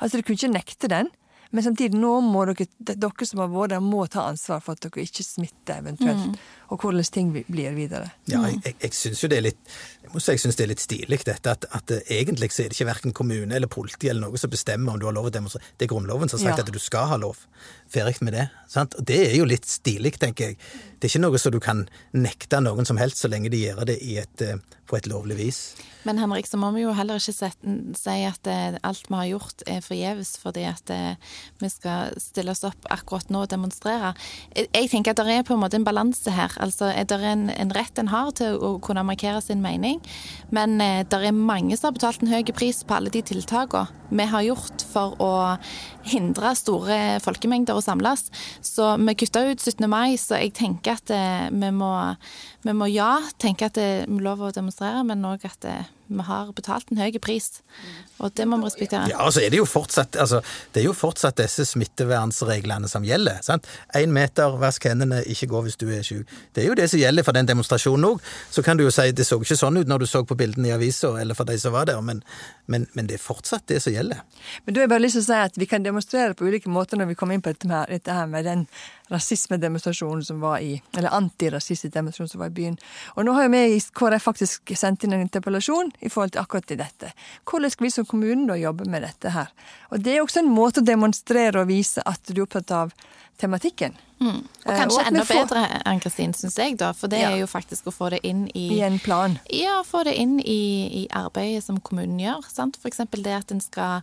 Altså, 0.00 0.16
de 0.16 0.22
kunne 0.22 0.36
ikke 0.36 0.52
nekte 0.52 0.90
den, 0.92 1.08
men 1.50 1.64
samtidig 1.66 1.98
nå 1.98 2.12
må 2.22 2.44
dere, 2.46 2.66
dere 2.78 3.26
som 3.26 3.42
har 3.42 3.50
vært 3.50 3.74
der, 3.74 3.82
må 3.82 4.04
ta 4.06 4.28
ansvar 4.30 4.62
for 4.64 4.78
at 4.78 4.84
dere 4.86 5.02
ikke 5.06 5.24
smitter 5.26 5.80
eventuelt, 5.82 6.38
og 6.70 6.84
hvordan 6.84 7.08
ting 7.10 7.32
blir 7.34 7.74
videre. 7.74 8.12
Ja, 8.30 8.44
jeg, 8.46 8.60
jeg, 8.64 8.76
jeg 8.84 8.94
syns 8.94 9.24
jo 9.24 9.30
det 9.32 9.40
er 9.40 9.48
litt 9.50 9.74
jeg 10.10 10.14
må 10.14 10.20
si 10.22 10.32
jeg 10.34 10.40
synes 10.42 10.56
det 10.58 10.64
er 10.64 10.70
litt 10.72 10.82
stilig 10.82 11.18
dette 11.28 11.52
at, 11.52 11.66
at 11.76 11.92
egentlig 12.10 12.48
så 12.50 12.64
er 12.64 12.70
det 12.70 12.74
ikke 12.78 12.88
verken 12.88 13.12
kommune 13.14 13.54
eller 13.54 13.70
politi 13.70 14.08
eller 14.10 14.24
noe 14.26 14.40
som 14.40 14.50
bestemmer 14.50 14.94
om 14.94 14.98
du 14.98 15.04
har 15.06 15.14
lov 15.14 15.28
å 15.28 15.32
demonstrere. 15.34 15.62
Det 15.78 15.86
er 15.86 15.90
Grunnloven 15.92 16.30
som 16.30 16.40
har 16.40 16.48
sagt 16.48 16.62
Ja. 16.62 16.64
at 16.64 16.72
du 16.72 16.78
skal 16.82 17.06
ha 17.12 17.18
lov. 17.20 17.44
Ferdig 17.90 18.22
med 18.26 18.34
det. 18.34 18.48
Sant? 18.70 18.96
Og 18.98 19.06
det 19.06 19.20
er 19.28 19.36
jo 19.36 19.46
litt 19.46 19.68
stilig, 19.70 20.16
tenker 20.18 20.50
jeg. 20.50 20.58
Det 20.98 21.06
er 21.06 21.12
ikke 21.12 21.22
noe 21.22 21.38
som 21.42 21.54
du 21.54 21.60
kan 21.62 21.84
nekte 22.16 22.58
noen 22.64 22.88
som 22.88 22.98
helst 22.98 23.22
så 23.22 23.30
lenge 23.30 23.52
de 23.52 23.60
gjør 23.62 23.84
det 23.86 23.98
i 24.02 24.16
et, 24.22 24.42
eh, 24.42 24.58
på 24.90 24.98
et 24.98 25.06
lovlig 25.10 25.36
vis. 25.38 25.60
Men 26.04 26.18
Henrik, 26.18 26.48
så 26.48 26.58
må 26.58 26.72
vi 26.74 26.82
jo 26.82 26.94
heller 26.96 27.20
ikke 27.20 27.36
sette, 27.36 27.76
si 27.98 28.16
at 28.26 28.50
eh, 28.50 28.78
alt 28.82 29.06
vi 29.06 29.18
har 29.20 29.30
gjort 29.30 29.62
er 29.68 29.84
forgjeves 29.84 30.34
fordi 30.42 30.64
at 30.70 30.90
eh, 30.90 31.14
vi 31.60 31.70
skal 31.72 32.14
stille 32.20 32.54
oss 32.54 32.64
opp 32.68 32.88
akkurat 32.90 33.30
nå 33.30 33.44
og 33.44 33.52
demonstrere. 33.52 34.12
Jeg, 34.56 34.90
tenker 34.92 35.14
at 35.14 35.22
det 35.22 35.38
er 35.40 35.46
på 35.46 35.56
en 35.56 35.62
måte 35.62 35.78
en 35.80 35.86
balanse 35.86 36.32
her. 36.34 36.54
Altså, 36.60 36.90
Det 36.90 37.16
er 37.16 37.32
en, 37.32 37.48
en 37.50 37.74
rett 37.74 37.98
en 37.98 38.12
har 38.12 38.32
til 38.36 38.56
å 38.56 38.78
kunne 38.82 39.04
markere 39.06 39.40
sin 39.44 39.62
mening, 39.62 40.00
men 40.50 40.80
eh, 40.80 41.04
det 41.04 41.20
er 41.20 41.36
mange 41.36 41.76
som 41.76 41.90
har 41.90 41.98
betalt 41.98 42.22
en 42.22 42.32
høy 42.32 42.44
pris 42.52 42.82
på 42.84 42.96
alle 42.96 43.12
de 43.12 43.22
tiltakene 43.22 44.00
vi 44.10 44.26
har 44.26 44.42
gjort 44.42 44.82
for 44.90 45.14
å 45.22 45.32
hindre 46.10 46.52
store 46.58 46.98
folkemengder 47.22 47.78
å 47.78 47.84
samles. 47.84 48.26
Så 48.64 48.96
vi 48.98 49.14
kutta 49.18 49.44
ut 49.46 49.62
17. 49.62 49.86
mai, 49.90 50.18
så 50.18 50.40
jeg 50.40 50.54
tenker 50.58 50.98
at 50.98 51.14
eh, 51.14 51.46
vi 51.54 51.70
må, 51.74 51.92
vi 52.66 52.76
må 52.76 52.90
ja 52.90 53.16
tenke 53.38 53.70
at 53.70 53.78
det 53.78 53.88
er 54.02 54.20
lov 54.20 54.42
å 54.42 54.52
demonstrere, 54.54 55.04
men 55.06 55.26
òg 55.28 55.46
at 55.48 55.68
eh, 55.70 55.88
vi 56.10 56.26
har 56.26 56.52
betalt 56.56 56.90
en 56.90 56.98
høy 57.00 57.18
pris. 57.22 57.60
Og 58.20 58.32
det 58.36 58.46
må 58.48 58.58
vi 58.60 58.68
respektere. 58.68 59.08
Ja, 59.12 59.20
altså 59.24 59.40
er 59.44 59.52
det 59.52 59.60
jo 59.60 59.66
fortsatt 59.68 60.18
altså, 60.20 60.42
det 60.74 60.82
er 60.82 60.88
jo 60.88 60.94
fortsatt 60.96 61.38
disse 61.40 61.64
smittevernreglene 61.70 62.90
som 62.90 63.06
gjelder. 63.06 63.40
sant? 63.46 63.68
Én 63.96 64.12
meter, 64.12 64.58
vask 64.60 64.84
hendene, 64.90 65.22
ikke 65.24 65.48
gå 65.54 65.62
hvis 65.66 65.78
du 65.80 65.86
er 65.88 66.04
syk. 66.06 66.28
Det 66.54 66.64
er 66.64 66.68
jo 66.68 66.76
det 66.78 66.90
som 66.90 67.00
gjelder 67.00 67.26
for 67.26 67.36
den 67.36 67.48
demonstrasjonen 67.48 68.10
òg. 68.10 68.20
Så 68.50 68.64
kan 68.66 68.76
du 68.76 68.84
jo 68.84 68.92
si 68.94 69.10
det 69.16 69.26
så 69.26 69.40
ikke 69.40 69.58
sånn 69.58 69.80
ut 69.80 69.88
når 69.88 70.04
du 70.04 70.08
så 70.10 70.24
på 70.26 70.36
bildene 70.38 70.70
i 70.70 70.74
avisa, 70.76 71.14
eller 71.20 71.38
for 71.38 71.48
de 71.48 71.58
som 71.60 71.74
var 71.74 71.88
der, 71.88 72.00
men, 72.04 72.22
men, 72.66 72.86
men 72.94 73.08
det 73.08 73.16
er 73.18 73.24
fortsatt 73.24 73.68
det 73.70 73.80
som 73.84 73.94
gjelder. 73.94 74.22
Men 74.64 74.74
da 74.74 74.80
har 74.80 74.88
jeg 74.88 74.94
bare 74.94 75.06
lyst 75.06 75.20
til 75.20 75.24
å 75.24 75.28
si 75.30 75.42
at 75.48 75.60
vi 75.60 75.70
kan 75.70 75.86
demonstrere 75.86 76.36
på 76.36 76.48
ulike 76.48 76.72
måter 76.72 77.00
når 77.00 77.12
vi 77.12 77.20
kommer 77.20 77.38
inn 77.38 77.44
på 77.44 77.54
dette, 77.54 77.70
med, 77.70 77.88
dette 77.88 78.16
her 78.16 78.28
med 78.30 78.48
den 78.48 78.66
rasismedemonstrasjonen 79.10 80.24
som 80.24 80.40
var 80.40 80.58
i 80.58 80.82
Eller 80.96 81.10
antirasistisk 81.14 81.94
demonstrasjon 81.94 82.28
som 82.28 82.40
var 82.40 82.50
i 82.52 82.56
byen. 82.60 82.78
Og 83.16 83.24
nå 83.26 83.34
har 83.34 83.46
jo 83.46 83.52
vi 83.54 83.62
i 83.74 83.80
KrF 83.80 84.22
faktisk 84.22 84.72
sendt 84.78 85.04
inn 85.04 85.16
en 85.16 85.24
interpellasjon 85.24 85.90
i 86.00 86.08
forhold 86.08 86.32
til 86.32 86.40
akkurat 86.42 86.66
til 86.66 86.78
dette. 86.80 87.12
Hvordan 87.44 87.70
skal 87.70 87.84
vi 87.86 87.90
som 87.94 88.06
kommune 88.08 88.46
da 88.48 88.54
jobbe 88.60 88.86
med 88.88 89.02
dette 89.02 89.30
her? 89.34 89.48
Og 89.90 90.02
det 90.02 90.16
er 90.16 90.22
også 90.24 90.40
en 90.44 90.52
måte 90.54 90.80
å 90.80 90.86
demonstrere 90.86 91.60
og 91.60 91.68
vise 91.68 92.02
at 92.06 92.20
du 92.30 92.40
er 92.40 92.46
opptatt 92.46 92.70
av 92.72 92.92
tematikken. 93.40 93.94
Mm. 94.20 94.42
Og 94.66 94.68
Eh, 94.68 94.76
kanskje 94.76 95.00
og 95.00 95.06
enda 95.08 95.22
får- 95.24 95.46
bedre, 95.48 95.82
Ann-Kristin, 95.88 96.34
syns 96.36 96.56
jeg, 96.58 96.76
da. 96.76 96.92
For 96.92 97.08
det 97.08 97.20
Ja. 97.20 97.30
er 97.30 97.38
jo 97.40 97.46
faktisk 97.46 97.84
å 97.88 97.92
få 97.92 98.10
det 98.10 98.20
inn 98.22 98.50
i 98.54 98.66
I 98.78 98.82
en 98.82 98.98
plan. 98.98 99.38
Ja, 99.50 99.82
få 99.82 100.04
det 100.04 100.14
inn 100.16 100.38
i, 100.40 101.04
i 101.04 101.08
arbeidet 101.08 101.62
som 101.64 101.80
kommunen 101.80 102.18
gjør. 102.20 102.44
Sant? 102.50 102.76
For 102.76 102.90
eksempel 102.90 103.22
det 103.22 103.32
at 103.38 103.50
en 103.52 103.60
skal 103.60 104.02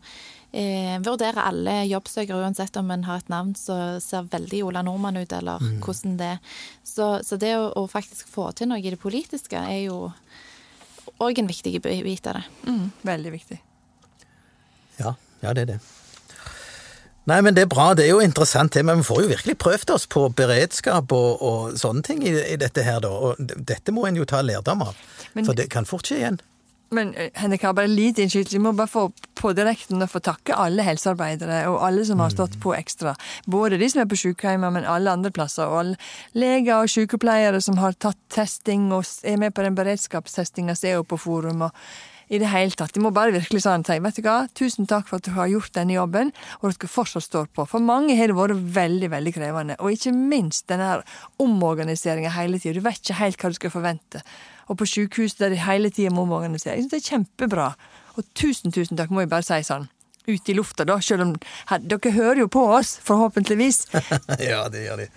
eh, 0.53 0.97
vurdere 1.03 1.43
alle 1.45 1.85
jobbsøkere, 1.87 2.41
uansett 2.41 2.77
om 2.77 2.89
en 2.89 3.03
har 3.03 3.17
et 3.17 3.29
navn 3.29 3.53
som 3.55 3.99
ser 3.99 4.23
veldig 4.23 4.63
Ola 4.63 4.81
Nordmann 4.81 5.17
ut, 5.21 5.31
eller 5.33 5.59
hvordan 5.81 6.17
det 6.17 6.39
Så, 6.83 7.21
så 7.23 7.37
det 7.37 7.53
å, 7.57 7.73
å 7.75 7.87
faktisk 7.87 8.25
få 8.27 8.55
til 8.55 8.67
noe 8.69 8.79
i 8.79 8.89
det 8.89 8.97
politiske 8.99 9.53
er 9.53 9.85
jo 9.85 10.11
òg 11.19 11.39
en 11.39 11.47
viktig 11.49 11.81
bit 11.81 12.27
av 12.27 12.33
det. 12.39 12.43
Mm, 12.67 12.91
veldig 13.07 13.31
viktig. 13.33 13.59
Ja, 14.99 15.15
ja, 15.43 15.53
det 15.53 15.61
er 15.67 15.71
det. 15.75 15.79
Nei, 17.27 17.41
men 17.43 17.53
det 17.57 17.65
er 17.65 17.71
bra. 17.71 17.89
Det 17.93 18.05
er 18.05 18.13
jo 18.13 18.21
interessant, 18.23 18.71
det. 18.73 18.85
Men 18.87 19.01
vi 19.01 19.03
får 19.09 19.21
jo 19.25 19.31
virkelig 19.33 19.57
prøvd 19.59 19.89
oss 19.97 20.05
på 20.07 20.21
beredskap 20.31 21.11
og, 21.11 21.41
og 21.43 21.73
sånne 21.79 22.03
ting 22.07 22.21
i, 22.23 22.31
i 22.53 22.55
dette 22.55 22.85
her, 22.87 23.01
da. 23.03 23.09
Og 23.11 23.35
dette 23.41 23.91
må 23.91 24.05
en 24.07 24.15
jo 24.15 24.23
ta 24.29 24.39
lærdom 24.41 24.85
av. 24.85 24.95
Men- 25.35 25.45
For 25.45 25.53
det 25.57 25.67
kan 25.73 25.85
fort 25.85 26.07
skje 26.07 26.21
igjen. 26.21 26.39
Men 26.89 27.13
eh, 27.15 27.29
Henrik 27.33 27.63
har 27.63 27.73
bare 27.73 27.87
lite 27.87 28.21
innskytelse. 28.21 28.57
Vi 28.57 28.63
må 28.63 28.71
bare 28.71 28.87
få 28.87 29.11
på 29.37 29.53
direkten 29.53 30.01
og 30.01 30.11
få 30.11 30.21
takke 30.23 30.55
alle 30.55 30.85
helsearbeidere 30.87 31.61
og 31.69 31.81
alle 31.87 32.05
som 32.07 32.21
har 32.23 32.33
stått 32.33 32.59
på 32.63 32.73
ekstra. 32.77 33.15
Både 33.45 33.77
de 33.77 33.89
som 33.91 34.01
er 34.01 34.09
på 34.09 34.19
sykehjemmet, 34.19 34.73
men 34.73 34.89
alle 34.89 35.13
andre 35.13 35.31
plasser. 35.31 35.67
Og 35.67 35.79
alle 35.79 35.97
leger 36.33 36.75
og 36.77 36.91
sykepleiere 36.91 37.61
som 37.61 37.79
har 37.81 37.97
tatt 37.99 38.19
testing 38.33 38.91
og 38.95 39.05
er 39.23 39.39
med 39.41 39.55
på 39.55 39.65
den 39.65 39.77
beredskapstestinga 39.77 40.75
som 40.75 40.89
er 40.89 41.03
på 41.03 41.19
forum. 41.21 41.67
og 41.69 41.75
i 42.27 42.39
det 42.41 42.49
hele 42.51 42.75
tatt. 42.75 42.93
De 42.95 43.03
må 43.03 43.11
bare 43.15 43.35
virkelig 43.35 43.63
sånn 43.63 43.85
si 43.87 43.97
vet 44.03 44.19
du 44.19 44.25
hva, 44.25 44.37
tusen 44.57 44.87
takk 44.89 45.07
for 45.09 45.21
at 45.21 45.27
du 45.27 45.33
har 45.37 45.49
gjort 45.51 45.73
denne 45.77 45.95
jobben, 45.95 46.33
og 46.59 46.69
dere 46.73 46.91
fortsatt 46.91 47.27
står 47.27 47.49
på. 47.55 47.67
For 47.69 47.83
mange 47.83 48.17
har 48.19 48.31
det 48.31 48.37
vært 48.37 48.63
veldig 48.77 49.11
veldig 49.13 49.33
krevende. 49.37 49.77
Og 49.79 49.95
ikke 49.95 50.13
minst 50.15 50.67
denne 50.71 51.01
omorganiseringa 51.43 52.33
hele 52.35 52.59
tida. 52.59 52.77
Du 52.77 52.85
vet 52.87 53.01
ikke 53.01 53.21
helt 53.21 53.41
hva 53.41 53.51
du 53.53 53.59
skal 53.59 53.73
forvente. 53.73 54.23
Og 54.67 54.79
på 54.81 54.89
sykehuset 54.89 55.45
der 55.45 55.55
de 55.55 55.61
hele 55.63 55.91
tida 55.93 56.11
må 56.13 56.27
omorganisere. 56.27 56.75
Jeg 56.75 56.87
syns 56.87 56.95
det 56.95 57.01
er 57.03 57.11
kjempebra. 57.13 57.69
Og 58.17 58.27
tusen, 58.35 58.73
tusen 58.75 58.99
takk, 58.99 59.13
må 59.13 59.23
jeg 59.23 59.31
bare 59.31 59.47
si 59.47 59.61
sånn. 59.67 59.87
Ut 60.27 60.49
i 60.51 60.57
lufta, 60.57 60.83
da. 60.83 60.99
Selv 60.99 61.23
om 61.23 61.35
her, 61.69 61.79
Dere 61.79 62.11
hører 62.11 62.43
jo 62.43 62.51
på 62.51 62.65
oss, 62.75 62.97
forhåpentligvis. 63.07 63.85
ja, 64.49 64.65
det 64.73 64.83
gjør 64.89 65.05
de. 65.05 65.11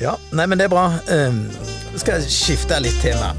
Ja, 0.00 0.14
nei, 0.32 0.46
men 0.46 0.60
det 0.60 0.70
er 0.70 0.72
bra. 0.72 0.86
Um, 1.10 1.44
skal 1.98 2.20
jeg 2.20 2.30
skifte 2.32 2.78
litt 2.80 3.02
tema. 3.02 3.34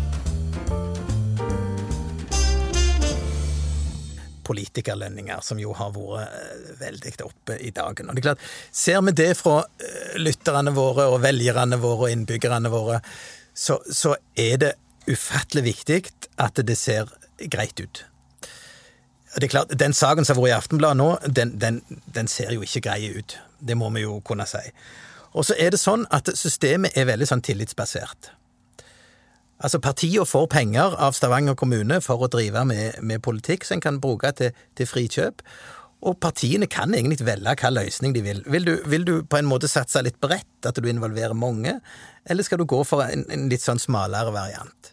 Politikerlønninger, 4.51 5.41
som 5.46 5.60
jo 5.62 5.74
har 5.77 5.93
vært 5.96 6.27
eh, 6.27 6.70
veldig 6.81 7.15
oppe 7.25 7.58
i 7.58 7.72
dagen. 7.75 8.10
Og 8.12 8.17
det 8.17 8.24
er 8.24 8.29
klart, 8.31 8.46
Ser 8.72 9.01
vi 9.08 9.15
det 9.15 9.31
fra 9.39 9.62
eh, 9.63 10.20
lytterne 10.20 10.75
våre 10.75 11.08
og 11.13 11.22
velgerne 11.24 11.79
våre 11.81 12.10
og 12.10 12.15
innbyggerne 12.15 12.72
våre, 12.74 13.01
så, 13.53 13.79
så 13.88 14.15
er 14.39 14.62
det 14.62 14.72
ufattelig 15.10 15.63
viktig 15.72 16.01
at 16.41 16.62
det 16.67 16.77
ser 16.79 17.10
greit 17.51 17.79
ut. 17.81 18.05
Det 19.36 19.48
er 19.48 19.53
klart, 19.53 19.79
Den 19.79 19.93
saken 19.96 20.27
som 20.27 20.36
har 20.36 20.43
vært 20.43 20.51
i 20.51 20.58
Aftenbladet 20.58 21.00
nå, 21.00 21.10
den, 21.27 21.55
den, 21.60 21.79
den 22.05 22.27
ser 22.27 22.51
jo 22.51 22.65
ikke 22.65 22.84
grei 22.89 23.13
ut. 23.15 23.38
Det 23.60 23.77
må 23.79 23.89
vi 23.96 24.03
jo 24.03 24.20
kunne 24.27 24.48
si. 24.50 24.63
Og 25.31 25.48
så 25.48 25.55
er 25.55 25.72
det 25.72 25.79
sånn 25.79 26.03
at 26.12 26.27
systemet 26.36 26.98
er 27.00 27.08
veldig 27.08 27.29
sånn 27.29 27.43
tillitsbasert. 27.46 28.34
Altså 29.62 29.80
Partiene 29.84 30.25
får 30.25 30.48
penger 30.50 30.96
av 30.98 31.13
Stavanger 31.13 31.58
kommune 31.60 32.00
for 32.01 32.24
å 32.24 32.30
drive 32.32 32.63
med, 32.65 32.98
med 33.06 33.22
politikk 33.22 33.68
som 33.68 33.77
en 33.77 33.86
kan 33.86 34.01
bruke 34.01 34.32
til, 34.38 34.56
til 34.77 34.89
frikjøp. 34.89 35.44
Og 36.01 36.18
partiene 36.18 36.65
kan 36.65 36.96
egentlig 36.98 37.27
velge 37.27 37.53
hva 37.62 37.70
løsning 37.75 38.15
de 38.15 38.24
vil. 38.25 38.41
Vil 38.50 38.65
du, 38.65 38.74
vil 38.89 39.06
du 39.06 39.13
på 39.22 39.38
en 39.38 39.50
måte 39.50 39.70
satse 39.70 40.01
litt 40.01 40.18
bredt, 40.24 40.65
at 40.65 40.80
du 40.82 40.89
involverer 40.89 41.38
mange, 41.38 41.75
eller 42.25 42.48
skal 42.48 42.62
du 42.62 42.65
gå 42.65 42.82
for 42.89 43.06
en, 43.06 43.27
en 43.30 43.46
litt 43.51 43.62
sånn 43.62 43.82
smalere 43.82 44.34
variant? 44.34 44.91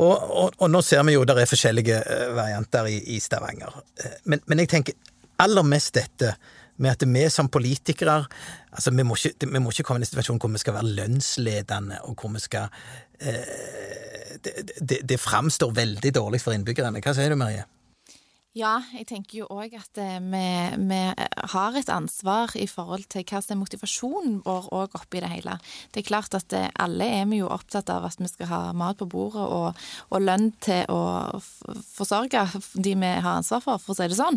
Og, 0.00 0.16
og, 0.16 0.56
og 0.56 0.72
nå 0.72 0.80
ser 0.80 1.04
vi 1.04 1.18
jo 1.18 1.26
det 1.28 1.36
er 1.36 1.50
forskjellige 1.50 2.00
eh, 2.00 2.28
varianter 2.32 2.88
i, 2.88 2.96
i 3.12 3.20
Stavanger. 3.20 3.82
Eh, 4.00 4.18
Men, 4.24 4.40
men 4.48 4.64
jeg 4.64 4.72
tenker 4.72 4.96
aller 5.44 5.66
mest 5.68 5.92
dette 5.98 6.32
med 6.80 6.94
at 6.94 7.04
vi 7.04 7.26
som 7.28 7.50
politikere 7.52 8.22
altså 8.72 8.90
vi 8.96 9.04
må, 9.04 9.16
ikke, 9.18 9.46
vi 9.52 9.60
må 9.60 9.70
ikke 9.70 9.84
komme 9.84 10.00
i 10.00 10.06
en 10.06 10.08
situasjon 10.08 10.40
hvor 10.40 10.52
vi 10.54 10.62
skal 10.62 10.78
være 10.78 10.94
lønnsledende, 10.96 12.00
og 12.08 12.16
hvor 12.16 12.32
vi 12.32 12.40
skal 12.40 12.72
det, 13.22 14.54
det, 14.80 14.98
det 15.06 15.18
framstår 15.20 15.72
veldig 15.76 16.12
dårlig 16.14 16.42
for 16.42 16.56
innbyggerne. 16.56 17.02
Hva 17.04 17.14
sier 17.16 17.32
du, 17.32 17.38
Marie? 17.40 17.64
Ja, 18.52 18.82
jeg 18.92 19.06
tenker 19.08 19.38
jo 19.38 19.46
òg 19.48 19.72
at 19.78 19.96
eh, 19.96 20.18
vi, 20.20 20.40
vi 20.84 20.96
har 21.54 21.76
et 21.78 21.88
ansvar 21.88 22.52
i 22.60 22.66
forhold 22.68 23.06
til 23.08 23.24
hva 23.24 23.38
som 23.40 23.54
er 23.54 23.60
motivasjonen 23.62 24.34
vår 24.44 24.66
òg 24.76 24.96
oppi 24.98 25.22
det 25.24 25.30
hele. 25.32 25.54
Det 25.88 26.02
er 26.02 26.08
klart 26.10 26.36
at 26.36 26.52
eh, 26.52 26.66
alle 26.84 27.06
er 27.22 27.30
vi 27.30 27.38
jo 27.38 27.48
opptatt 27.48 27.88
av 27.88 28.04
at 28.10 28.20
vi 28.20 28.28
skal 28.28 28.50
ha 28.50 28.58
mat 28.76 29.00
på 29.00 29.08
bordet 29.08 29.46
og, 29.46 29.80
og 30.12 30.20
lønn 30.20 30.50
til 30.60 30.84
å 30.92 31.00
forsørge 31.94 32.44
de 32.76 32.92
vi 32.92 33.14
har 33.24 33.38
ansvar 33.38 33.64
for, 33.64 33.80
for 33.80 33.94
å 33.94 33.98
si 34.02 34.10
det 34.12 34.20
sånn. 34.20 34.36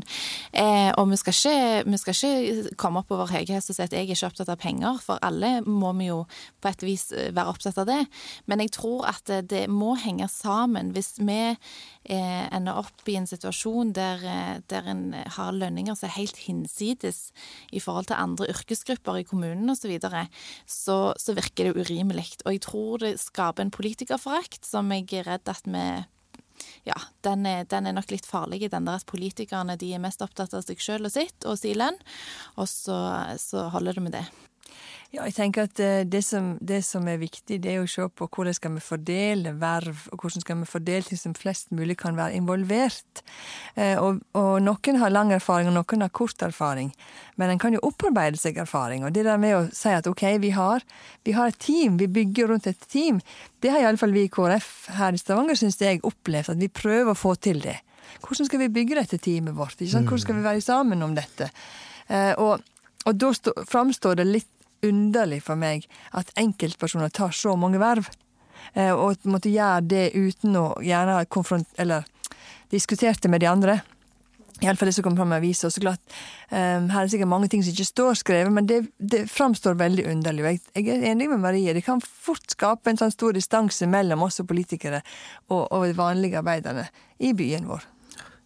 Eh, 0.64 0.94
og 0.96 1.12
vi 1.12 1.20
skal, 1.20 1.36
ikke, 1.36 1.92
vi 1.92 2.00
skal 2.00 2.16
ikke 2.16 2.76
komme 2.80 3.04
opp 3.04 3.12
over 3.18 3.36
høye 3.36 3.52
hest 3.52 3.74
og 3.74 3.80
si 3.82 3.84
at 3.84 3.98
jeg 3.98 4.08
er 4.08 4.16
ikke 4.16 4.32
opptatt 4.32 4.54
av 4.56 4.64
penger, 4.64 5.04
for 5.04 5.20
alle 5.28 5.58
må 5.68 5.92
vi 6.00 6.08
jo 6.08 6.22
på 6.64 6.72
et 6.72 6.88
vis 6.88 7.10
eh, 7.12 7.34
være 7.36 7.52
opptatt 7.52 7.84
av 7.84 7.92
det. 7.92 8.00
Men 8.48 8.64
jeg 8.64 8.78
tror 8.80 9.10
at 9.12 9.28
eh, 9.28 9.44
det 9.44 9.66
må 9.68 9.98
henge 10.00 10.32
sammen. 10.32 10.96
Hvis 10.96 11.18
vi 11.20 11.42
eh, 11.52 11.76
ender 12.06 12.78
opp 12.78 13.08
i 13.10 13.16
en 13.18 13.28
situasjon 13.30 13.94
der, 13.98 14.24
eh, 14.30 14.58
der 14.70 14.90
en 14.92 15.14
har 15.14 15.56
lønninger 15.56 15.98
som 15.98 16.10
er 16.10 16.18
helt 16.20 16.38
hinsides 16.46 17.32
i 17.72 17.82
forhold 17.82 18.10
til 18.12 18.20
andre 18.20 18.50
yrkesgrupper 18.54 19.22
i 19.22 19.28
kommunen 19.28 19.70
osv., 19.70 19.86
så, 19.86 19.90
videre, 19.90 20.22
så 20.66 20.98
så 21.22 21.36
virker 21.38 21.70
det 21.70 21.78
urimelig. 21.78 22.40
Og 22.46 22.56
jeg 22.56 22.62
tror 22.66 22.98
det 23.04 23.20
skaper 23.22 23.62
en 23.62 23.72
politikerforakt 23.72 24.66
som 24.66 24.90
jeg 24.92 25.06
er 25.14 25.28
redd 25.30 25.50
at 25.50 25.66
vi 25.66 25.86
ja, 26.86 26.96
den 27.22 27.46
er, 27.46 27.66
den 27.70 27.86
er 27.86 27.94
nok 27.94 28.12
litt 28.14 28.26
farlig 28.26 28.64
i 28.64 28.72
den 28.72 28.86
der 28.88 29.02
at 29.02 29.06
politikerne 29.10 29.76
de 29.78 29.94
er 29.94 30.02
mest 30.02 30.22
opptatt 30.26 30.54
av 30.56 30.64
seg 30.66 30.82
sjøl 30.82 31.06
og 31.06 31.14
sitt 31.14 31.46
og 31.46 31.58
sin 31.60 31.78
lønn, 31.82 31.98
og 32.56 32.70
så, 32.70 32.98
så 33.42 33.68
holder 33.74 33.98
det 33.98 34.06
med 34.06 34.16
det. 34.16 34.26
Ja, 35.16 35.24
jeg 35.30 35.36
tenker 35.38 35.64
at 35.70 35.80
eh, 35.80 36.02
det 36.04 36.20
som, 36.28 36.58
det 36.60 36.82
som 36.84 37.06
er 37.08 37.20
viktig, 37.22 37.62
det 37.64 37.72
er 37.72 37.80
å 37.84 37.88
se 37.88 38.04
på 38.12 38.26
hvordan 38.28 38.56
skal 38.58 38.74
vi 38.76 38.82
fordele 38.84 39.54
verv, 39.62 40.02
og 40.12 40.20
hvordan 40.26 40.44
skal 40.44 40.58
vi 40.60 40.66
fordele 40.68 41.06
ting 41.08 41.20
som 41.22 41.36
flest 41.38 41.70
mulig 41.72 41.96
kan 42.02 42.18
være 42.18 42.36
involvert. 42.36 43.22
Eh, 43.80 43.96
Og, 44.02 44.20
og 44.36 44.58
noen 44.66 45.00
har 45.00 45.14
lang 45.14 45.32
erfaring, 45.32 45.70
og 45.72 45.78
noen 45.78 46.02
har 46.04 46.10
kort 46.12 46.42
erfaring. 46.44 46.92
Men 47.40 47.50
en 47.54 47.60
kan 47.62 47.74
jo 47.78 47.80
opparbeide 47.88 48.38
seg 48.42 48.58
erfaring. 48.60 49.06
Og 49.08 49.14
det 49.16 49.24
der 49.26 49.38
med 49.40 49.56
å 49.56 49.64
si 49.72 49.90
at 49.96 50.08
ok, 50.08 50.26
vi 50.44 50.52
har, 50.58 50.84
vi 51.24 51.32
har 51.38 51.48
et 51.54 51.60
team, 51.64 51.96
vi 52.02 52.08
bygger 52.12 52.52
rundt 52.52 52.68
et 52.68 52.84
team, 52.92 53.22
det 53.64 53.72
har 53.72 53.80
iallfall 53.86 54.12
vi 54.12 54.26
i 54.28 54.32
KrF 54.34 54.90
her 55.00 55.16
i 55.16 55.22
Stavanger, 55.22 55.56
syns 55.56 55.80
jeg, 55.80 56.04
opplevd 56.04 56.52
at 56.58 56.60
vi 56.60 56.68
prøver 56.68 57.14
å 57.14 57.18
få 57.18 57.36
til 57.40 57.62
det. 57.64 57.78
Hvordan 58.26 58.48
skal 58.50 58.60
vi 58.62 58.68
bygge 58.74 58.96
dette 59.00 59.18
teamet 59.22 59.56
vårt? 59.56 59.80
Hvordan 59.80 60.20
skal 60.22 60.36
vi 60.36 60.44
være 60.46 60.62
sammen 60.62 61.02
om 61.08 61.16
dette? 61.16 61.48
Eh, 62.10 62.34
Og, 62.38 62.60
og 63.06 63.16
da 63.22 63.32
stå- 63.38 63.54
framstår 63.70 64.16
det 64.20 64.26
litt 64.28 64.52
underlig 64.88 65.42
for 65.46 65.60
meg 65.60 65.88
at 66.16 66.32
enkeltpersoner 66.40 67.14
tar 67.14 67.36
så 67.36 67.56
mange 67.60 67.82
verv. 67.82 68.10
Eh, 68.74 68.94
Og 68.94 69.26
måtte 69.30 69.54
gjøre 69.54 69.82
det 69.86 70.06
uten 70.16 70.56
å 70.62 70.70
gjerne 70.84 71.26
konfront... 71.26 71.68
Eller 71.78 72.06
diskutert 72.74 73.22
det 73.22 73.30
med 73.30 73.44
de 73.44 73.48
andre. 73.48 73.80
Iallfall 74.64 74.88
det 74.88 74.96
som 74.96 75.04
kommer 75.04 75.18
fram 75.18 75.34
i 75.34 75.36
avisa. 75.36 75.70
Så 75.72 75.82
klart, 75.84 76.02
eh, 76.50 76.80
her 76.80 77.00
er 77.02 77.06
det 77.06 77.12
sikkert 77.14 77.32
mange 77.32 77.50
ting 77.52 77.64
som 77.64 77.76
ikke 77.76 77.88
står 77.90 78.20
skrevet, 78.22 78.54
men 78.56 78.68
det, 78.70 78.82
det 78.98 79.26
framstår 79.32 79.76
veldig 79.80 80.06
underlig. 80.14 80.46
Jeg, 80.46 80.62
jeg 80.80 80.96
er 80.96 81.10
enig 81.12 81.28
med 81.30 81.44
Marie. 81.44 81.74
Det 81.76 81.84
kan 81.86 82.02
fort 82.02 82.56
skape 82.56 82.90
en 82.90 83.02
sånn 83.02 83.14
stor 83.14 83.36
distanse 83.36 83.88
mellom 83.92 84.24
oss 84.26 84.40
og 84.44 84.48
politikere 84.50 85.04
og, 85.50 85.68
og 85.70 85.86
de 85.90 85.98
vanlige 85.98 86.40
arbeiderne 86.40 86.88
i 87.20 87.34
byen 87.36 87.68
vår. 87.68 87.84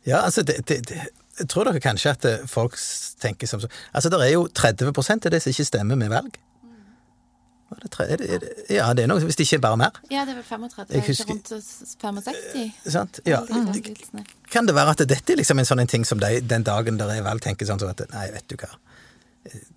Ja, 0.07 0.23
altså, 0.23 0.43
det, 0.43 0.63
det, 0.67 0.81
tror 1.47 1.69
dere 1.69 1.79
kanskje 1.83 2.11
at 2.11 2.25
eh, 2.25 2.45
folk 2.49 2.75
tenker 3.21 3.47
som 3.47 3.61
så 3.63 3.69
Altså, 3.93 4.09
det 4.11 4.19
er 4.25 4.33
jo 4.33 4.47
30 4.47 4.89
av 4.91 5.31
det 5.31 5.41
som 5.43 5.53
ikke 5.53 5.65
stemmer 5.65 5.95
med 5.99 6.11
valg. 6.11 6.37
Var 7.69 7.79
det 7.83 7.91
tre, 7.93 8.05
er 8.09 8.17
det, 8.17 8.27
er 8.33 8.39
det, 8.41 8.51
ja, 8.73 8.87
det 8.97 9.03
er 9.03 9.09
noe, 9.11 9.21
hvis 9.21 9.37
det 9.37 9.45
ikke 9.45 9.59
er 9.59 9.65
bare 9.67 9.77
mer. 9.77 9.97
Ja, 10.09 10.23
det 10.25 10.33
er 10.33 10.39
vel 10.39 10.47
35, 10.47 10.95
Jeg 10.95 11.03
husker- 11.05 11.29
rundt 11.29 11.51
65? 12.01 12.71
Sant? 12.89 13.19
Ja. 13.29 13.43
Mm. 13.45 14.23
Kan 14.49 14.65
det 14.65 14.73
være 14.75 14.95
at 14.95 15.03
dette 15.05 15.33
er 15.33 15.37
liksom 15.37 15.59
en 15.61 15.65
sånn 15.69 15.83
en 15.83 15.87
ting 15.91 16.05
som 16.05 16.19
de, 16.19 16.39
den 16.41 16.65
dagen 16.65 16.97
der 16.97 17.13
er 17.13 17.21
valg, 17.21 17.43
tenker 17.45 17.69
sånn 17.69 17.79
som 17.79 17.91
at 17.93 18.01
nei, 18.09 18.31
vet 18.33 18.47
du 18.49 18.57
hva, 18.57 18.71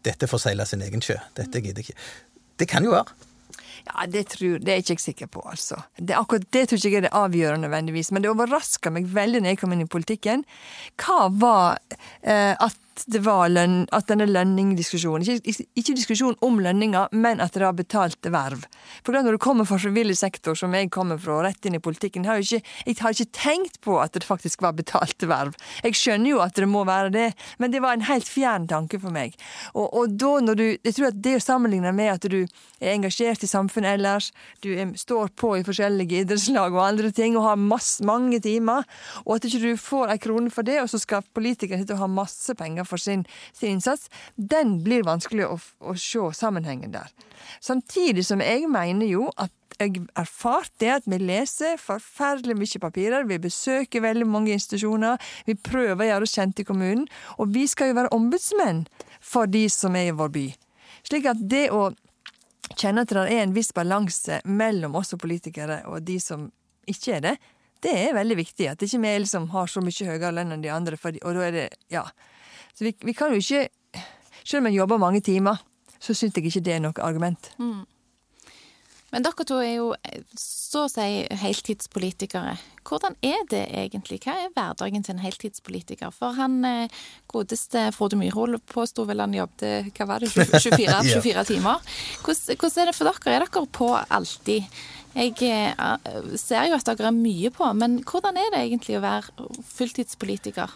dette 0.08 0.26
får 0.26 0.40
seile 0.46 0.64
sin 0.66 0.80
egen 0.82 1.04
sjø. 1.04 1.18
Dette 1.36 1.60
gidder 1.60 1.82
jeg 1.84 1.92
ikke. 1.92 2.00
Det 2.58 2.68
kan 2.68 2.84
jo 2.84 2.96
være. 2.96 3.12
Ja, 3.88 4.06
det, 4.06 4.26
tror, 4.34 4.58
det 4.62 4.72
er 4.72 4.82
ikke 4.82 4.94
jeg 4.94 5.04
sikker 5.04 5.30
på, 5.32 5.42
altså. 5.48 5.80
Det, 5.96 6.14
akkurat 6.16 6.46
det 6.54 6.66
tror 6.68 6.78
ikke 6.78 6.92
jeg 6.92 7.00
er 7.02 7.06
det 7.08 7.14
avgjørende 7.18 7.66
nødvendigvis. 7.66 8.12
Men 8.12 8.24
det 8.24 8.30
overraska 8.30 8.92
meg 8.94 9.08
veldig 9.10 9.42
når 9.42 9.54
jeg 9.54 9.62
kom 9.62 9.74
inn 9.74 9.84
i 9.84 9.90
politikken, 9.90 10.44
hva 11.02 11.26
var 11.42 11.82
eh, 12.22 12.54
at 12.54 12.78
det 13.06 13.22
var 13.24 13.48
lønn, 13.52 13.84
at 13.94 14.08
denne 14.10 14.26
lønningdiskusjonen 14.28 15.24
ikke, 15.24 15.66
ikke 15.78 15.96
diskusjon 15.96 16.36
om 16.44 16.60
lønninger, 16.62 17.12
men 17.12 17.40
at 17.42 17.54
det 17.56 17.64
har 17.64 17.76
betalte 17.76 18.32
verv. 18.32 18.66
For 19.06 19.14
Når 19.16 19.36
du 19.36 19.42
kommer 19.42 19.68
fra 19.68 19.78
frivillig 19.80 20.16
sektor, 20.18 20.56
som 20.58 20.74
jeg 20.74 20.90
kommer 20.92 21.20
fra, 21.20 21.40
rett 21.46 21.66
inn 21.66 21.78
i 21.78 21.82
politikken, 21.82 22.26
har 22.28 22.40
jeg, 22.40 22.60
ikke, 22.60 22.74
jeg 22.86 22.98
har 23.00 23.16
ikke 23.16 23.38
tenkt 23.38 23.80
på 23.84 23.98
at 24.02 24.14
det 24.16 24.24
faktisk 24.26 24.62
var 24.64 24.76
betalte 24.78 25.28
verv. 25.30 25.56
Jeg 25.84 25.98
skjønner 25.98 26.34
jo 26.34 26.42
at 26.44 26.58
det 26.58 26.68
må 26.68 26.84
være 26.88 27.12
det, 27.14 27.28
men 27.62 27.72
det 27.72 27.82
var 27.84 27.96
en 27.96 28.06
helt 28.08 28.28
fjern 28.28 28.68
tanke 28.70 29.00
for 29.02 29.14
meg. 29.14 29.36
Og, 29.74 29.86
og 29.88 30.16
da 30.18 30.32
når 30.44 30.58
du, 30.58 30.64
jeg 30.74 30.96
tror 30.96 31.10
at 31.10 31.20
det 31.24 31.36
å 31.38 31.44
sammenligne 31.44 31.94
med 31.96 32.12
at 32.14 32.28
du 32.30 32.40
er 32.42 32.94
engasjert 32.94 33.44
i 33.44 33.50
samfunnet 33.50 33.98
ellers, 33.98 34.30
du 34.64 34.72
er, 34.74 34.92
står 34.98 35.32
på 35.38 35.54
i 35.58 35.64
forskjellige 35.66 36.24
idrettslag 36.24 36.74
og 36.74 36.84
andre 36.84 37.12
ting 37.14 37.36
og 37.38 37.46
har 37.46 37.60
masse, 37.60 38.02
mange 38.06 38.40
timer, 38.42 38.86
og 39.24 39.36
at 39.36 39.48
ikke 39.48 39.62
du 39.62 39.80
får 39.80 40.14
ei 40.14 40.20
krone 40.22 40.52
for 40.52 40.66
det, 40.66 40.80
og 40.82 40.90
så 40.90 41.00
skal 41.02 41.24
politikere 41.34 41.80
sitte 41.80 41.96
og 41.96 42.04
ha 42.04 42.10
masse 42.10 42.54
penger 42.58 42.81
for 42.88 43.00
sin, 43.00 43.24
sin 43.52 43.76
innsats, 43.76 44.08
den 44.36 44.78
blir 44.84 45.06
vanskelig 45.06 45.48
å, 45.48 45.58
å 45.80 45.96
se 45.98 46.28
sammenhengen 46.36 46.94
der. 46.94 47.10
Samtidig 47.60 48.26
som 48.28 48.42
jeg 48.44 48.68
mener 48.70 49.08
jo 49.08 49.28
at 49.36 49.52
jeg 49.80 50.02
erfart 50.18 50.70
det 50.82 50.90
at 50.94 51.06
vi 51.10 51.18
leser 51.18 51.80
forferdelig 51.80 52.56
mye 52.58 52.82
papirer, 52.82 53.26
vi 53.26 53.40
besøker 53.42 54.04
veldig 54.04 54.28
mange 54.28 54.54
institusjoner, 54.54 55.18
vi 55.48 55.56
prøver 55.56 56.04
å 56.04 56.10
gjøre 56.10 56.28
oss 56.28 56.36
kjent 56.36 56.62
i 56.62 56.66
kommunen, 56.68 57.06
og 57.38 57.54
vi 57.54 57.66
skal 57.70 57.90
jo 57.90 57.98
være 57.98 58.12
ombudsmenn 58.14 58.84
for 59.22 59.50
de 59.50 59.64
som 59.72 59.96
er 59.98 60.10
i 60.10 60.16
vår 60.16 60.32
by. 60.34 60.46
Slik 61.08 61.26
at 61.30 61.40
det 61.50 61.68
å 61.74 61.88
kjenne 62.78 63.04
at 63.04 63.12
det 63.12 63.24
er 63.26 63.42
en 63.42 63.56
viss 63.56 63.72
balanse 63.74 64.40
mellom 64.48 64.94
oss 65.00 65.12
og 65.16 65.22
politikere 65.24 65.82
og 65.90 66.04
de 66.06 66.18
som 66.22 66.46
ikke 66.88 67.18
er 67.18 67.26
det, 67.26 67.34
det 67.82 67.92
er 67.98 68.14
veldig 68.14 68.36
viktig. 68.38 68.68
At 68.70 68.82
ikke 68.84 69.00
vi 69.02 69.14
liksom 69.24 69.48
har 69.54 69.70
så 69.70 69.82
mye 69.82 70.08
høyere 70.08 70.34
lønn 70.36 70.54
enn 70.54 70.62
de 70.62 70.70
andre, 70.70 70.98
for, 71.00 71.16
og 71.22 71.38
da 71.38 71.48
er 71.48 71.56
det 71.56 71.70
Ja. 71.92 72.06
Så 72.72 72.86
vi, 72.88 72.94
vi 73.04 73.14
kan 73.16 73.34
jo 73.34 73.40
ikke 73.42 73.68
Selv 74.42 74.64
om 74.64 74.66
en 74.66 74.74
jobber 74.74 74.98
mange 74.98 75.20
timer, 75.22 75.60
så 76.02 76.14
syns 76.18 76.34
jeg 76.34 76.48
ikke 76.48 76.60
det 76.66 76.72
er 76.74 76.80
noe 76.82 77.04
argument. 77.06 77.52
Mm. 77.62 77.84
Men 79.12 79.26
dere 79.26 79.44
to 79.44 79.58
er 79.60 79.74
jo 79.74 79.90
så 80.40 80.86
å 80.86 80.90
si 80.90 81.04
heltidspolitikere. 81.36 82.54
Hvordan 82.88 83.14
er 83.22 83.42
det 83.50 83.66
egentlig? 83.76 84.18
Hva 84.24 84.38
er 84.40 84.54
hverdagen 84.54 85.04
til 85.04 85.14
en 85.14 85.20
heltidspolitiker? 85.22 86.14
For 86.16 86.32
han 86.38 86.62
eh, 86.64 87.02
godeste 87.30 87.90
Frode 87.92 88.16
Myrhol 88.16 88.56
påsto 88.72 89.04
vel 89.08 89.20
han 89.20 89.36
jobbet 89.36 89.92
hva 89.92 90.08
var 90.08 90.24
det, 90.24 90.32
24, 90.32 91.02
24 91.12 91.44
timer. 91.52 91.84
Hvordan, 92.24 92.56
hvordan, 92.56 92.78
er 92.80 92.88
det 92.88 92.96
for 92.96 93.10
dere? 93.10 93.36
Er 93.36 93.46
dere 93.46 93.66
på 93.78 93.90
alltid? 94.00 94.80
Jeg 95.12 95.36
eh, 95.44 96.32
ser 96.40 96.70
jo 96.72 96.80
at 96.80 96.88
dere 96.88 97.12
er 97.12 97.18
mye 97.20 97.52
på, 97.52 97.68
men 97.76 98.00
hvordan 98.08 98.40
er 98.40 98.48
det 98.56 98.64
egentlig 98.64 98.96
å 98.96 99.04
være 99.04 99.50
fulltidspolitiker? 99.76 100.72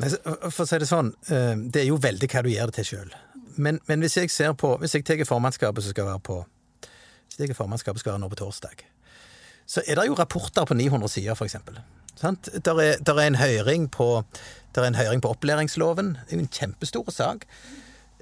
For 0.00 0.64
å 0.64 0.66
si 0.66 0.78
det 0.80 0.88
sånn, 0.88 1.12
det 1.28 1.82
er 1.82 1.88
jo 1.88 1.98
veldig 2.00 2.28
hva 2.32 2.42
du 2.44 2.48
gjør 2.52 2.70
det 2.70 2.78
til 2.78 2.88
sjøl. 2.88 3.10
Men, 3.60 3.80
men, 3.88 4.00
hvis 4.00 4.16
jeg 4.16 4.30
ser 4.32 4.54
på, 4.56 4.70
hvis 4.80 4.94
jeg 4.96 5.04
tar 5.04 5.20
formannskapet 5.28 5.84
som 5.84 5.92
skal 5.92 6.08
være 6.08 6.22
på 6.24 6.38
hvis 7.36 7.48
jeg 7.48 7.56
formannskapet 7.56 8.00
skal 8.00 8.14
være 8.14 8.22
nå 8.22 8.30
på 8.32 8.38
torsdag. 8.40 8.82
Så 9.68 9.82
er 9.88 9.96
det 9.96 10.06
jo 10.08 10.16
rapporter 10.18 10.66
på 10.68 10.76
900 10.76 11.12
sider, 11.12 11.36
f.eks. 11.36 11.56
Der 12.22 12.80
er, 12.80 12.98
der 13.00 13.20
er 13.20 13.26
en 13.26 13.38
høring 13.40 13.86
på 13.92 14.24
der 14.74 14.82
er 14.82 14.86
en 14.86 14.94
høring 14.94 15.22
på 15.22 15.28
opplæringsloven. 15.28 16.16
En 16.30 16.48
kjempestor 16.48 17.10
sak. 17.10 17.46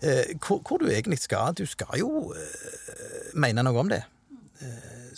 Eh, 0.03 0.37
hvor, 0.47 0.63
hvor, 0.69 0.79
du 0.79 0.89
egentlig 0.91 1.19
skal. 1.19 1.55
Du 1.59 1.67
skal 1.67 1.99
jo 1.99 2.35
mene 3.35 3.63
noe 3.63 3.79
om 3.79 3.91
det. 3.91 4.03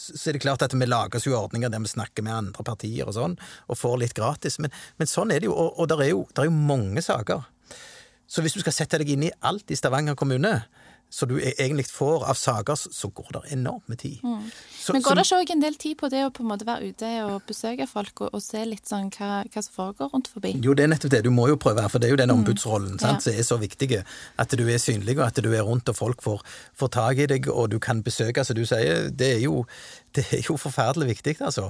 Så 0.03 0.31
er 0.31 0.37
det 0.37 0.43
klart 0.43 0.65
at 0.67 0.75
vi 0.75 0.89
lager 0.89 1.21
oss 1.21 1.29
jo 1.29 1.37
ordninger 1.39 1.71
der 1.71 1.83
vi 1.83 1.93
snakker 1.93 2.27
med 2.27 2.35
andre 2.35 2.67
partier 2.67 3.07
og 3.07 3.15
sånn, 3.17 3.39
og 3.71 3.79
får 3.79 4.01
litt 4.03 4.17
gratis. 4.19 4.59
Men, 4.63 4.75
men 4.99 5.11
sånn 5.11 5.31
er 5.31 5.43
det 5.43 5.51
jo. 5.51 5.55
Og, 5.55 5.79
og 5.79 5.91
det 5.91 5.99
er 6.01 6.15
er 6.45 6.51
jo 6.51 6.57
mange 6.57 7.05
saker. 7.05 7.47
Så 8.27 8.43
hvis 8.43 8.57
du 8.57 8.63
skal 8.63 8.75
sette 8.75 8.99
deg 9.03 9.13
inn 9.13 9.27
i 9.29 9.35
alt 9.45 9.71
i 9.71 9.77
Stavanger 9.79 10.17
kommune, 10.19 10.55
så 11.13 11.27
du 11.27 11.35
e- 11.41 11.53
egentlig 11.59 11.85
får 11.87 12.25
av 12.31 12.35
saker, 12.35 12.75
så 12.75 13.09
går 13.09 13.27
det 13.33 13.41
enormt 13.53 13.89
med 13.89 13.99
tid. 13.99 14.21
Mm. 14.25 14.47
Så, 14.79 14.93
Men 14.93 15.03
går 15.05 15.19
det 15.19 15.25
ikke 15.27 15.41
òg 15.43 15.51
en 15.53 15.65
del 15.65 15.75
tid 15.77 15.97
på 16.01 16.09
det 16.09 16.23
å 16.25 16.31
på 16.33 16.41
en 16.41 16.49
måte 16.49 16.65
være 16.65 16.89
ute 16.89 17.11
og 17.27 17.43
besøke 17.49 17.87
folk 17.91 18.23
og, 18.25 18.31
og 18.33 18.41
se 18.41 18.63
litt 18.65 18.89
sånn 18.89 19.11
hva, 19.13 19.43
hva, 19.45 19.65
som 19.67 19.75
foregår 19.77 20.09
rundt 20.15 20.31
forbi? 20.33 20.55
Jo, 20.65 20.73
det 20.79 20.87
er 20.87 20.93
nettopp 20.95 21.13
det. 21.13 21.21
Du 21.27 21.31
må 21.35 21.51
jo 21.51 21.59
prøve, 21.61 21.85
for 21.93 22.01
det 22.01 22.09
er 22.09 22.15
jo 22.15 22.21
den 22.23 22.33
mm. 22.33 22.39
ombudsrollen 22.39 22.95
mm. 22.97 23.05
ja. 23.05 23.13
som 23.21 23.37
er 23.37 23.47
så 23.51 23.61
viktig. 23.61 23.91
At 24.41 24.57
du 24.57 24.65
er 24.65 24.81
synlig, 24.81 25.19
og 25.19 25.27
at 25.27 25.43
du 25.45 25.51
er 25.53 25.69
rundt, 25.69 25.93
og 25.93 26.01
folk 26.01 26.25
får, 26.25 26.41
får 26.81 26.93
tak 26.97 27.21
i 27.21 27.29
deg, 27.35 27.51
og 27.53 27.69
du 27.75 27.77
kan 27.83 28.01
besøke, 28.07 28.47
som 28.49 28.57
du 28.57 28.65
sier. 28.65 29.11
Det 29.13 29.35
er 29.37 29.45
jo, 29.45 29.67
det 30.17 30.25
er 30.33 30.49
jo 30.49 30.57
forferdelig 30.65 31.13
viktig, 31.13 31.37
altså. 31.45 31.69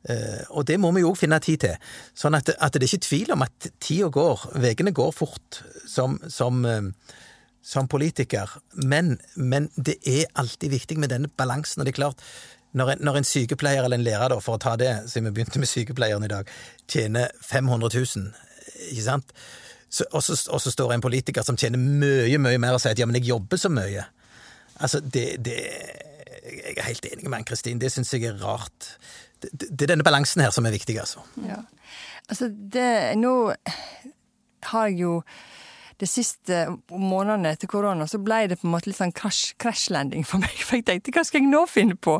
Uh, 0.00 0.42
og 0.56 0.64
det 0.66 0.80
må 0.80 0.90
vi 0.96 1.04
jo 1.04 1.12
òg 1.12 1.18
finne 1.20 1.38
tid 1.44 1.62
til. 1.62 1.90
Sånn 2.16 2.34
at, 2.34 2.50
at, 2.56 2.74
det 2.74 2.88
er 2.88 2.90
ikke 2.90 3.06
tvil 3.06 3.34
om 3.36 3.46
at 3.46 3.70
tida 3.84 4.10
går. 4.10 4.46
Ukene 4.58 4.96
går 4.96 5.10
fort 5.14 5.62
som, 5.86 6.18
som 6.26 6.64
uh, 6.64 6.88
som 7.62 7.88
politiker, 7.88 8.50
men, 8.72 9.18
men, 9.34 9.68
det 9.76 9.98
er 10.08 10.30
alltid 10.40 10.72
viktig 10.72 10.98
med 10.98 11.12
denne 11.12 11.28
balansen. 11.28 11.80
Og 11.80 11.86
det 11.86 11.92
er 11.92 12.00
klart, 12.00 12.22
når 12.72 12.94
en, 12.94 13.02
når 13.04 13.20
en 13.20 13.26
sykepleier 13.28 13.84
eller 13.84 14.00
en 14.00 14.06
lærer, 14.06 14.30
da, 14.32 14.38
for 14.42 14.56
å 14.56 14.62
ta 14.62 14.76
det, 14.80 14.92
siden 15.10 15.28
vi 15.28 15.34
begynte 15.38 15.60
med 15.60 15.68
sykepleieren 15.68 16.24
i 16.24 16.30
dag, 16.32 16.48
tjener 16.88 17.32
500 17.44 17.92
000, 17.92 18.30
ikke 18.90 19.04
sant, 19.04 19.34
og, 20.12 20.22
så, 20.22 20.70
står 20.70 20.94
en 20.94 21.02
politiker 21.02 21.42
som 21.42 21.58
tjener 21.58 21.80
mye, 21.80 22.38
mye 22.38 22.60
mer 22.62 22.76
og 22.76 22.82
sier 22.82 22.94
at 22.94 23.00
ja, 23.02 23.08
men 23.10 23.18
jeg 23.18 23.32
jobber 23.32 23.58
så 23.58 23.72
mye. 23.74 24.06
Altså, 24.80 25.00
det, 25.00 25.26
det 25.44 25.58
Jeg 26.40 26.76
er 26.78 26.86
helt 26.86 27.04
enig 27.04 27.28
med 27.28 27.40
Ann-Kristin, 27.40 27.80
det 27.82 27.90
syns 27.92 28.14
jeg 28.14 28.24
er 28.24 28.38
rart. 28.40 28.94
Det, 29.42 29.50
det, 29.58 29.82
er 29.82 29.90
denne 29.92 30.06
balansen 30.06 30.40
her 30.40 30.54
som 30.54 30.66
er 30.66 30.72
viktig, 30.72 30.96
altså. 31.02 31.20
Ja. 31.44 31.58
Altså, 32.30 32.48
det 32.48 33.18
Nå 33.18 33.52
har 34.70 34.86
jeg 34.88 35.00
jo 35.02 35.20
de 36.00 36.08
siste 36.08 36.62
månedene 36.88 37.52
etter 37.54 37.68
korona 37.70 38.06
så 38.08 38.20
ble 38.22 38.42
det 38.50 38.58
på 38.60 38.68
en 38.68 38.74
måte 38.74 38.90
litt 38.90 38.98
sånn 38.98 39.12
krasjlanding 39.14 40.24
for 40.28 40.42
meg. 40.42 40.54
For 40.70 40.78
jeg 40.78 40.86
tenkte 40.88 41.14
hva 41.14 41.24
skal 41.26 41.42
jeg 41.42 41.50
nå 41.50 41.64
finne 41.70 41.96
på? 41.98 42.16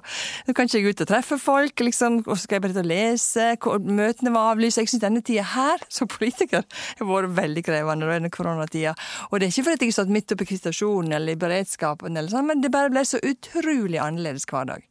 Nå 0.46 0.54
kan 0.56 0.68
ikke 0.68 0.80
jeg 0.80 0.94
ut 0.94 1.02
og 1.04 1.10
treffe 1.10 1.38
folk, 1.40 1.82
liksom, 1.86 2.20
og 2.26 2.34
så 2.34 2.44
skal 2.44 2.58
jeg 2.58 2.64
bare 2.66 2.84
lese. 2.86 3.46
Møtene 3.86 4.34
var 4.34 4.52
avlyst. 4.54 4.80
Jeg 4.80 4.90
syns 4.90 5.04
denne 5.04 5.22
tida 5.24 5.46
her, 5.54 5.84
som 5.92 6.10
politiker, 6.10 6.66
har 6.98 7.08
vært 7.08 7.36
veldig 7.38 7.64
krevende 7.66 8.10
denne 8.10 8.32
koronatida. 8.32 8.94
Og 9.30 9.38
det 9.38 9.48
er 9.48 9.54
ikke 9.54 9.68
fordi 9.70 9.88
jeg 9.88 9.94
har 9.94 9.98
stått 10.00 10.14
midt 10.16 10.34
oppe 10.34 10.46
i 10.46 10.50
kristasjonen 10.50 11.16
eller 11.16 11.36
i 11.36 11.40
beredskapen, 11.40 12.16
eller 12.16 12.32
sånn, 12.32 12.48
men 12.50 12.64
det 12.64 12.72
bare 12.74 12.92
ble 12.92 13.04
så 13.06 13.22
utrolig 13.24 14.00
annerledes 14.02 14.48
hver 14.50 14.68
dag. 14.72 14.86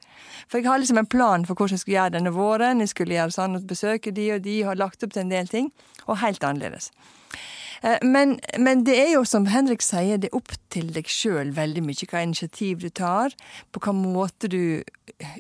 For 0.49 0.59
jeg 0.59 0.69
har 0.69 0.81
liksom 0.81 0.99
en 1.01 1.09
plan 1.09 1.45
for 1.45 1.55
hvordan 1.55 1.77
jeg 1.77 1.83
skulle 1.83 1.99
gjøre 1.99 2.15
denne 2.17 2.33
våren. 2.35 2.83
Jeg 2.83 2.93
skulle 2.93 3.17
gjøre 3.17 3.35
sånn 3.35 3.59
at 3.59 3.69
besøke 3.69 4.13
de 4.15 4.31
og 4.35 4.43
de, 4.45 4.57
og 4.63 4.73
har 4.73 4.81
lagt 4.81 5.05
opp 5.05 5.13
til 5.15 5.25
en 5.25 5.33
del 5.33 5.51
ting. 5.51 5.71
Og 6.07 6.19
helt 6.23 6.43
annerledes. 6.43 6.91
Eh, 7.81 7.97
men, 8.03 8.37
men, 8.57 8.83
det 8.87 8.97
er 8.99 9.11
jo 9.13 9.23
som 9.27 9.47
Henrik 9.49 9.83
sier, 9.85 10.19
det 10.19 10.31
er 10.31 10.39
opp 10.39 10.53
til 10.73 10.91
deg 10.93 11.09
sjøl 11.09 11.53
veldig 11.55 11.83
mye 11.85 12.07
hva 12.09 12.23
initiativ 12.25 12.83
du 12.83 12.89
tar, 12.93 13.35
på 13.71 13.81
hva 13.83 13.93
måte 13.95 14.49
du 14.51 14.61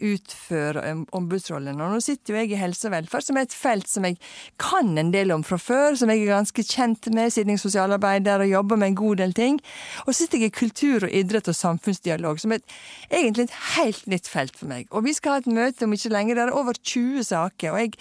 utfører 0.03 0.81
ombudsrollen. 1.15 1.79
Og 1.79 1.93
nå 1.93 1.99
sitter 2.03 2.33
jo 2.33 2.39
jeg 2.41 2.53
i 2.53 2.59
helse 2.59 2.89
og 2.89 2.95
velferd, 2.95 3.25
som 3.27 3.37
er 3.39 3.47
et 3.47 3.55
felt 3.55 3.89
som 3.89 4.07
jeg 4.07 4.17
kan 4.61 4.91
en 4.97 5.11
del 5.13 5.33
om 5.35 5.43
fra 5.45 5.59
før, 5.61 5.97
som 5.99 6.11
jeg 6.11 6.23
er 6.23 6.33
ganske 6.33 6.65
kjent 6.65 7.11
med 7.15 7.33
siden 7.33 7.53
jeg 7.53 7.61
er 7.61 7.65
sosialarbeider 7.65 8.45
og 8.45 8.51
jobber 8.53 8.81
med 8.81 8.93
en 8.93 8.99
god 9.03 9.21
del 9.23 9.35
ting. 9.37 9.59
Og 10.05 10.13
så 10.13 10.23
sitter 10.23 10.43
jeg 10.43 10.53
i 10.53 10.57
kultur 10.59 11.05
og 11.07 11.13
idrett 11.21 11.51
og 11.51 11.57
samfunnsdialog, 11.57 12.41
som 12.41 12.55
er 12.55 12.65
egentlig 13.11 13.49
et 13.49 13.59
helt 13.75 14.09
nytt 14.09 14.29
felt 14.31 14.57
for 14.57 14.71
meg. 14.71 14.89
Og 14.89 15.05
vi 15.05 15.15
skal 15.17 15.37
ha 15.37 15.43
et 15.43 15.53
møte 15.53 15.85
om 15.85 15.95
ikke 15.95 16.13
lenge, 16.13 16.37
der 16.37 16.49
er 16.49 16.57
over 16.57 16.77
20 16.77 17.23
saker. 17.29 17.71
og 17.71 17.79
jeg 17.79 17.93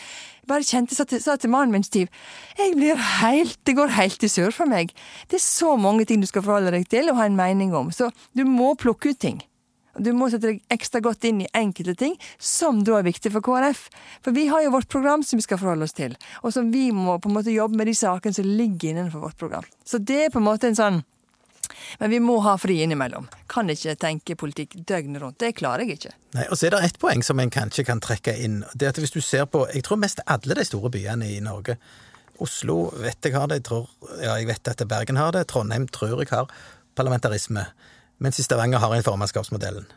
bare 0.49 0.67
kjente, 0.67 0.97
sa 0.97 1.07
til, 1.09 1.21
sa 1.23 1.37
til 1.41 1.53
mannen 1.53 1.75
min 1.75 1.87
Stiv, 1.87 2.09
jeg 2.59 2.75
blir 2.77 2.99
helt, 3.21 3.59
det 3.69 3.77
går 3.79 3.95
helt 3.99 4.25
i 4.25 4.33
sør 4.33 4.55
for 4.55 4.71
meg. 4.71 4.95
Det 5.29 5.39
er 5.39 5.45
så 5.45 5.77
mange 5.81 6.09
ting 6.09 6.25
du 6.25 6.29
skal 6.31 6.45
forholde 6.47 6.75
deg 6.75 6.89
til 6.91 7.13
og 7.13 7.21
ha 7.21 7.29
en 7.29 7.39
mening 7.39 7.77
om, 7.77 7.93
så 7.95 8.11
du 8.37 8.45
må 8.49 8.75
plukke 8.81 9.15
ut 9.15 9.23
ting. 9.23 9.43
Du 9.99 10.13
må 10.15 10.29
sette 10.31 10.53
deg 10.53 10.61
ekstra 10.71 11.01
godt 11.03 11.27
inn 11.27 11.43
i 11.43 11.51
enkelte 11.59 11.97
ting, 11.99 12.15
som 12.39 12.85
da 12.87 13.01
er 13.01 13.07
viktig 13.09 13.33
for 13.35 13.45
KrF. 13.45 13.89
For 14.23 14.37
vi 14.37 14.47
har 14.51 14.63
jo 14.63 14.75
vårt 14.77 14.91
program 14.93 15.25
som 15.27 15.41
vi 15.41 15.47
skal 15.47 15.59
forholde 15.59 15.89
oss 15.89 15.97
til, 15.97 16.15
og 16.43 16.55
som 16.55 16.71
vi 16.75 16.89
må 16.95 17.19
på 17.19 17.31
en 17.31 17.39
måte 17.41 17.55
jobbe 17.55 17.81
med 17.81 17.91
de 17.91 17.97
sakene 17.99 18.37
som 18.37 18.47
ligger 18.47 18.93
innenfor 18.93 19.27
vårt 19.27 19.41
program. 19.41 19.67
Så 19.85 19.99
det 19.99 20.27
er 20.27 20.35
på 20.35 20.43
en 20.43 20.47
måte 20.47 20.71
en 20.71 20.79
sånn 20.79 21.03
men 22.01 22.11
vi 22.11 22.21
må 22.23 22.39
ha 22.45 22.57
fri 22.61 22.81
innimellom. 22.85 23.29
Kan 23.51 23.71
ikke 23.73 23.97
tenke 24.01 24.37
politikk 24.39 24.77
døgnet 24.89 25.23
rundt. 25.23 25.39
Det 25.41 25.55
klarer 25.59 25.85
jeg 25.85 25.99
ikke. 25.99 26.15
Nei, 26.37 26.45
og 26.49 26.59
så 26.59 26.69
er 26.69 26.77
det 26.77 26.83
ett 26.89 27.01
poeng 27.01 27.25
som 27.25 27.41
en 27.41 27.53
kanskje 27.53 27.87
kan 27.89 28.03
trekke 28.05 28.35
inn. 28.45 28.61
Det 28.75 28.89
er 28.89 28.95
at 28.95 29.01
hvis 29.03 29.15
du 29.15 29.21
ser 29.25 29.47
på 29.49 29.67
Jeg 29.73 29.85
tror 29.87 30.01
mest 30.01 30.21
alle 30.27 30.57
de 30.59 30.65
store 30.67 30.91
byene 30.93 31.29
i 31.33 31.41
Norge 31.45 31.79
Oslo 32.39 32.93
vet 32.95 33.25
jeg 33.25 33.35
har 33.35 33.49
det, 33.51 33.61
jeg 33.61 33.67
tror, 33.67 33.89
ja, 34.23 34.37
jeg 34.39 34.47
vet 34.47 34.71
at 34.71 34.85
Bergen 34.89 35.19
har 35.19 35.35
det, 35.35 35.49
Trondheim 35.51 35.89
tror 35.91 36.21
jeg 36.23 36.31
har 36.31 36.51
parlamentarisme, 36.99 37.65
mens 38.23 38.39
i 38.39 38.45
Stavanger 38.47 38.83
har 38.83 38.95
en 38.95 39.07
formannskapsmodellen. 39.07 39.89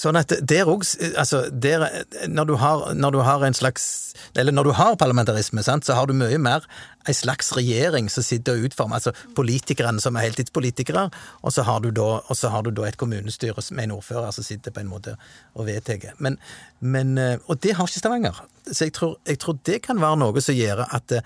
Sånn 0.00 0.16
at 0.16 0.32
der 0.48 0.68
òg 0.70 0.86
Altså, 1.20 1.42
der, 1.52 1.84
når, 2.28 2.48
du 2.48 2.54
har, 2.60 2.84
når, 2.96 3.12
du 3.12 3.20
har, 3.26 3.44
en 3.44 3.56
slags 3.56 4.14
Eller 4.38 4.54
når 4.54 4.70
du 4.70 4.72
har 4.78 4.96
parlamentarisme, 5.00 5.62
sant, 5.66 5.84
så 5.84 5.96
har 5.98 6.08
du 6.08 6.16
mye 6.16 6.38
mer 6.40 6.64
ei 7.08 7.14
slags 7.16 7.52
regjering 7.56 8.10
som 8.12 8.24
sitter 8.24 8.56
og 8.56 8.70
utformer 8.70 9.00
Altså 9.00 9.12
politikerne 9.36 10.02
som 10.02 10.16
er 10.16 10.26
heltidspolitikere, 10.28 11.06
og 11.42 11.54
så 11.54 11.64
har 11.64 11.80
du 11.84 11.90
da, 11.96 12.20
har 12.28 12.64
du 12.66 12.70
da 12.76 12.86
et 12.88 12.98
kommunestyre 13.00 13.64
med 13.70 13.86
en 13.86 13.94
ordfører 13.96 14.34
som 14.36 14.44
sitter 14.44 14.74
på 14.74 14.82
en 14.82 14.90
måte 14.90 15.16
og 15.54 15.66
vedtar. 15.66 16.12
Men, 16.18 16.36
men, 16.80 17.16
og 17.46 17.60
det 17.64 17.74
har 17.76 17.88
ikke 17.88 18.02
Stavanger. 18.02 18.42
Så 18.70 18.86
jeg 18.86 18.94
tror, 18.96 19.16
jeg 19.26 19.40
tror, 19.40 19.58
det 19.66 19.80
kan 19.82 20.00
være 20.00 20.20
noe 20.20 20.44
som 20.44 20.56
gjør 20.56 20.84
at, 20.86 21.16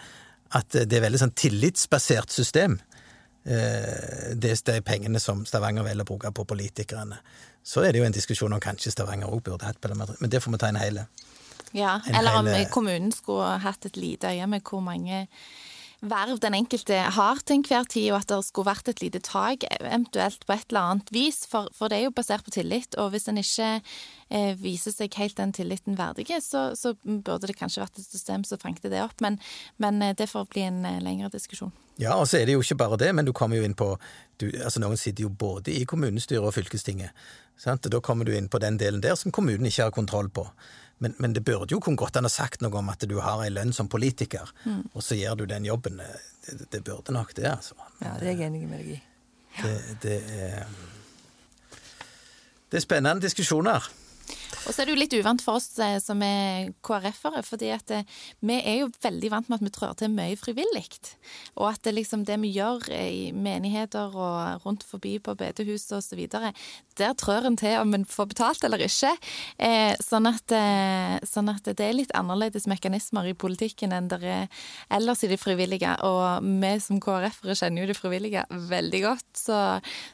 at 0.55 0.79
det 0.79 0.99
er 0.99 1.05
veldig 1.05 1.25
sånn 1.25 1.35
tillitsbasert 1.37 2.33
system. 2.33 2.79
Eh, 3.45 4.31
det 4.39 4.55
er 4.55 4.63
de 4.71 4.81
pengene 4.87 5.21
som 5.21 5.43
Stavanger 5.49 5.85
velger 5.85 6.07
å 6.07 6.11
bruke 6.15 6.33
på 6.33 6.47
politikerne. 6.55 7.19
Så 7.65 7.85
er 7.85 7.93
det 7.93 8.03
jo 8.03 8.09
en 8.09 8.15
diskusjon 8.15 8.53
om 8.53 8.63
kanskje 8.63 8.93
Stavanger 8.93 9.33
òg 9.33 9.41
burde 9.47 9.65
hatt 9.65 9.81
parlamentarisk 9.81 10.21
Men 10.21 10.33
det 10.33 10.43
får 10.45 10.53
vi 10.53 10.61
ta 10.61 10.69
en 10.69 10.81
hele. 10.81 11.07
Ja, 11.75 12.01
En 12.07 12.15
eller 12.21 12.39
om 12.39 12.47
hele... 12.47 12.71
kommunen 12.71 13.13
skulle 13.13 13.57
hatt 13.65 13.87
et 13.89 13.97
lite 13.97 14.31
øye 14.31 14.47
med 14.47 14.63
hvor 14.69 14.85
mange 14.85 15.25
verv 16.05 16.41
den 16.43 16.55
enkelte 16.57 16.97
har 17.17 17.41
til 17.47 17.59
enhver 17.59 17.87
tid, 17.89 18.11
og 18.13 18.21
at 18.21 18.29
det 18.29 18.41
skulle 18.47 18.69
vært 18.69 18.89
et 18.91 19.01
lite 19.03 19.21
tak, 19.25 19.65
eventuelt 19.81 20.45
på 20.47 20.53
et 20.53 20.67
eller 20.69 20.91
annet 20.91 21.13
vis. 21.15 21.45
For, 21.51 21.71
for 21.77 21.89
det 21.89 21.99
er 21.99 22.07
jo 22.09 22.15
basert 22.17 22.45
på 22.45 22.55
tillit, 22.55 22.99
og 23.01 23.15
hvis 23.15 23.29
en 23.31 23.41
ikke 23.41 23.71
eh, 24.29 24.53
viser 24.61 24.95
seg 24.95 25.17
helt 25.21 25.39
den 25.41 25.55
tilliten 25.57 25.99
verdige, 25.99 26.41
så, 26.45 26.67
så 26.79 26.95
burde 27.05 27.49
det 27.49 27.57
kanskje 27.59 27.85
vært 27.85 28.03
et 28.03 28.11
system 28.11 28.45
som 28.45 28.61
fanget 28.61 28.91
det 28.93 29.01
opp. 29.05 29.17
Men, 29.25 29.41
men 29.81 30.03
eh, 30.05 30.15
det 30.19 30.29
får 30.31 30.51
bli 30.53 30.67
en 30.69 30.85
eh, 30.89 31.01
lengre 31.05 31.33
diskusjon. 31.33 31.73
Ja, 32.01 32.17
og 32.19 32.27
så 32.27 32.41
er 32.41 32.49
det 32.49 32.57
jo 32.57 32.65
ikke 32.65 32.81
bare 32.85 32.99
det, 33.01 33.13
men 33.15 33.27
du 33.27 33.33
kommer 33.33 33.57
jo 33.57 33.65
inn 33.67 33.77
på 33.79 33.95
du, 34.43 34.49
altså 34.65 34.81
Noen 34.83 34.99
sitter 34.99 35.29
jo 35.29 35.31
både 35.31 35.71
i 35.71 35.85
kommunestyret 35.87 36.43
og 36.43 36.57
fylkestinget. 36.57 37.15
Sant? 37.57 37.87
Da 37.91 38.01
kommer 38.01 38.25
du 38.25 38.35
inn 38.37 38.49
på 38.49 38.59
den 38.63 38.79
delen 38.81 39.01
der 39.05 39.15
som 39.17 39.33
kommunen 39.33 39.67
ikke 39.67 39.89
har 39.89 39.95
kontroll 39.95 40.29
på. 40.31 40.49
Men, 40.99 41.15
men 41.19 41.33
det 41.35 41.43
burde 41.45 41.75
jo 41.75 41.81
kunne 41.83 41.99
godt 41.99 42.17
an 42.17 42.27
ha 42.27 42.31
sagt 42.33 42.63
noe 42.63 42.79
om 42.79 42.89
at 42.93 43.03
du 43.09 43.17
har 43.21 43.43
ei 43.45 43.51
lønn 43.53 43.73
som 43.75 43.89
politiker, 43.91 44.51
og 44.95 45.03
så 45.03 45.19
gjør 45.19 45.41
du 45.41 45.45
den 45.51 45.67
jobben. 45.67 45.99
Det, 46.47 46.69
det 46.71 46.81
burde 46.87 47.13
nok 47.13 47.35
det, 47.35 47.49
altså. 47.51 47.75
Ja, 48.01 48.15
det 48.21 48.31
er 48.31 48.39
jeg 48.39 48.47
enig 48.47 48.69
med 48.69 48.79
deg 48.85 48.95
i. 48.95 49.01
Det, 49.63 49.75
det 50.03 50.19
er 50.39 50.67
Det 52.71 52.81
er 52.81 52.83
spennende 52.83 53.23
diskusjoner. 53.23 53.85
Og 54.65 54.73
så 54.73 54.81
er 54.81 54.89
det 54.89 54.95
jo 54.95 55.01
litt 55.01 55.15
uvant 55.19 55.43
for 55.45 55.59
oss 55.59 55.67
eh, 55.83 55.99
som 56.01 56.23
er 56.25 56.71
KrF-ere, 56.85 57.43
fordi 57.45 57.69
at 57.75 57.91
eh, 57.93 58.07
vi 58.41 58.57
er 58.57 58.79
jo 58.81 58.91
veldig 59.05 59.31
vant 59.33 59.51
med 59.51 59.61
at 59.61 59.67
vi 59.67 59.73
trår 59.75 59.97
til 60.01 60.13
mye 60.15 60.39
frivillig. 60.41 60.87
Og 61.59 61.69
at 61.69 61.83
det 61.85 61.93
liksom 61.99 62.23
det 62.25 62.39
vi 62.41 62.55
gjør 62.55 62.87
eh, 62.95 63.11
i 63.13 63.27
menigheter 63.37 64.15
og 64.17 64.65
rundt 64.65 64.87
forbi 64.89 65.19
på 65.21 65.35
bedehus 65.37 65.85
videre, 66.17 66.55
der 66.97 67.13
trør 67.19 67.51
en 67.51 67.59
til 67.61 67.77
om 67.81 67.93
en 67.97 68.07
får 68.09 68.31
betalt 68.33 68.65
eller 68.65 68.87
ikke. 68.87 69.13
Eh, 69.59 69.93
sånn, 70.01 70.31
at, 70.33 70.57
eh, 70.57 71.19
sånn 71.29 71.53
at 71.53 71.69
det 71.69 71.85
er 71.85 71.99
litt 71.99 72.17
annerledes 72.17 72.69
mekanismer 72.71 73.29
i 73.29 73.37
politikken 73.37 73.93
enn 73.93 74.09
det 74.13 74.23
er 74.25 74.49
ellers 74.89 75.27
i 75.27 75.33
de 75.33 75.41
frivillige. 75.41 75.93
Og 76.09 76.41
vi 76.63 76.73
som 76.81 77.03
KrF-ere 77.05 77.59
kjenner 77.61 77.85
jo 77.85 77.93
de 77.93 78.01
frivillige 78.01 78.49
veldig 78.73 79.05
godt, 79.11 79.29
så, 79.45 79.61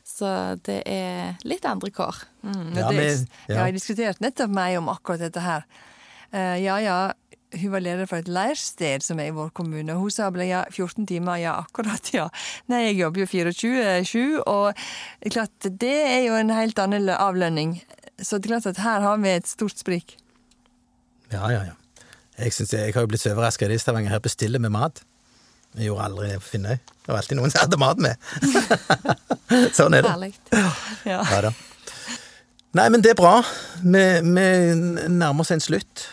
så 0.03 0.35
det 0.67 0.83
er 0.91 1.39
litt 1.47 1.71
andre 1.71 1.95
kår. 1.95 2.25
Mm, 2.43 2.77
Ja, 2.77 2.89
det, 2.89 2.97
men- 2.97 3.27
ja. 3.49 3.55
Jeg 3.55 3.59
har 3.61 3.73
diskutert 3.77 4.21
nettopp 4.25 4.51
meg 4.57 4.79
om 4.79 4.89
akkurat 4.89 5.21
dette 5.21 5.41
her. 5.45 5.67
Uh, 6.33 6.57
ja 6.63 6.77
ja, 6.81 6.99
hun 7.53 7.73
var 7.73 7.81
leder 7.83 8.07
for 8.07 8.23
et 8.23 8.29
leirsted 8.31 9.03
som 9.03 9.19
er 9.19 9.29
i 9.33 9.35
vår 9.35 9.51
kommune. 9.53 9.97
Hun 9.99 10.11
sa 10.15 10.29
ble 10.31 10.47
ja, 10.47 10.63
14 10.71 11.07
timer, 11.11 11.37
ja 11.43 11.57
akkurat, 11.65 12.13
ja. 12.15 12.29
Nei, 12.71 12.85
jeg 12.93 13.01
jobber 13.03 13.25
jo 13.25 13.27
24-7, 13.27 14.39
og 14.47 14.73
det 15.21 15.27
er 15.33 15.35
klart, 15.35 15.69
det 15.83 15.97
er 16.07 16.21
jo 16.29 16.37
en 16.39 16.51
helt 16.55 16.79
annen 16.79 17.09
avlønning. 17.11 17.81
Så 18.23 18.39
det 18.39 18.47
er 18.51 18.55
klart 18.55 18.67
at 18.71 18.81
her 18.85 19.01
har 19.03 19.19
vi 19.19 19.29
et 19.35 19.49
stort 19.51 19.77
sprik. 19.81 20.17
Ja, 21.33 21.43
ja, 21.51 21.65
ja. 21.73 21.75
Jeg, 22.39 22.53
jeg, 22.57 22.69
jeg 22.73 22.95
har 22.95 23.03
jo 23.05 23.11
blitt 23.11 23.21
så 23.21 23.35
overraska 23.35 23.67
i 23.69 23.77
Stavanger. 23.79 24.11
Her 24.15 24.23
bestiller 24.25 24.59
med 24.63 24.71
mat. 24.73 25.03
Jeg 25.77 25.87
gjorde 25.91 26.07
aldri 26.07 26.31
på 26.39 26.49
Finnøy. 26.55 26.79
Det 26.79 27.11
var 27.13 27.19
alltid 27.21 27.37
noen 27.39 27.51
som 27.53 27.61
hadde 27.67 27.79
mat 27.79 27.99
med. 28.03 28.17
sånn 29.79 29.95
er 29.99 30.03
det. 30.07 30.11
Herlig. 30.15 30.33
Ja. 31.05 31.21
Ja 31.35 31.41
da. 31.49 31.53
Nei, 32.71 32.87
men 32.89 33.03
det 33.03 33.11
er 33.11 33.19
bra. 33.19 33.41
Vi, 33.83 34.03
vi 34.23 34.45
nærmer 35.11 35.43
oss 35.43 35.51
en 35.51 35.63
slutt. 35.63 36.05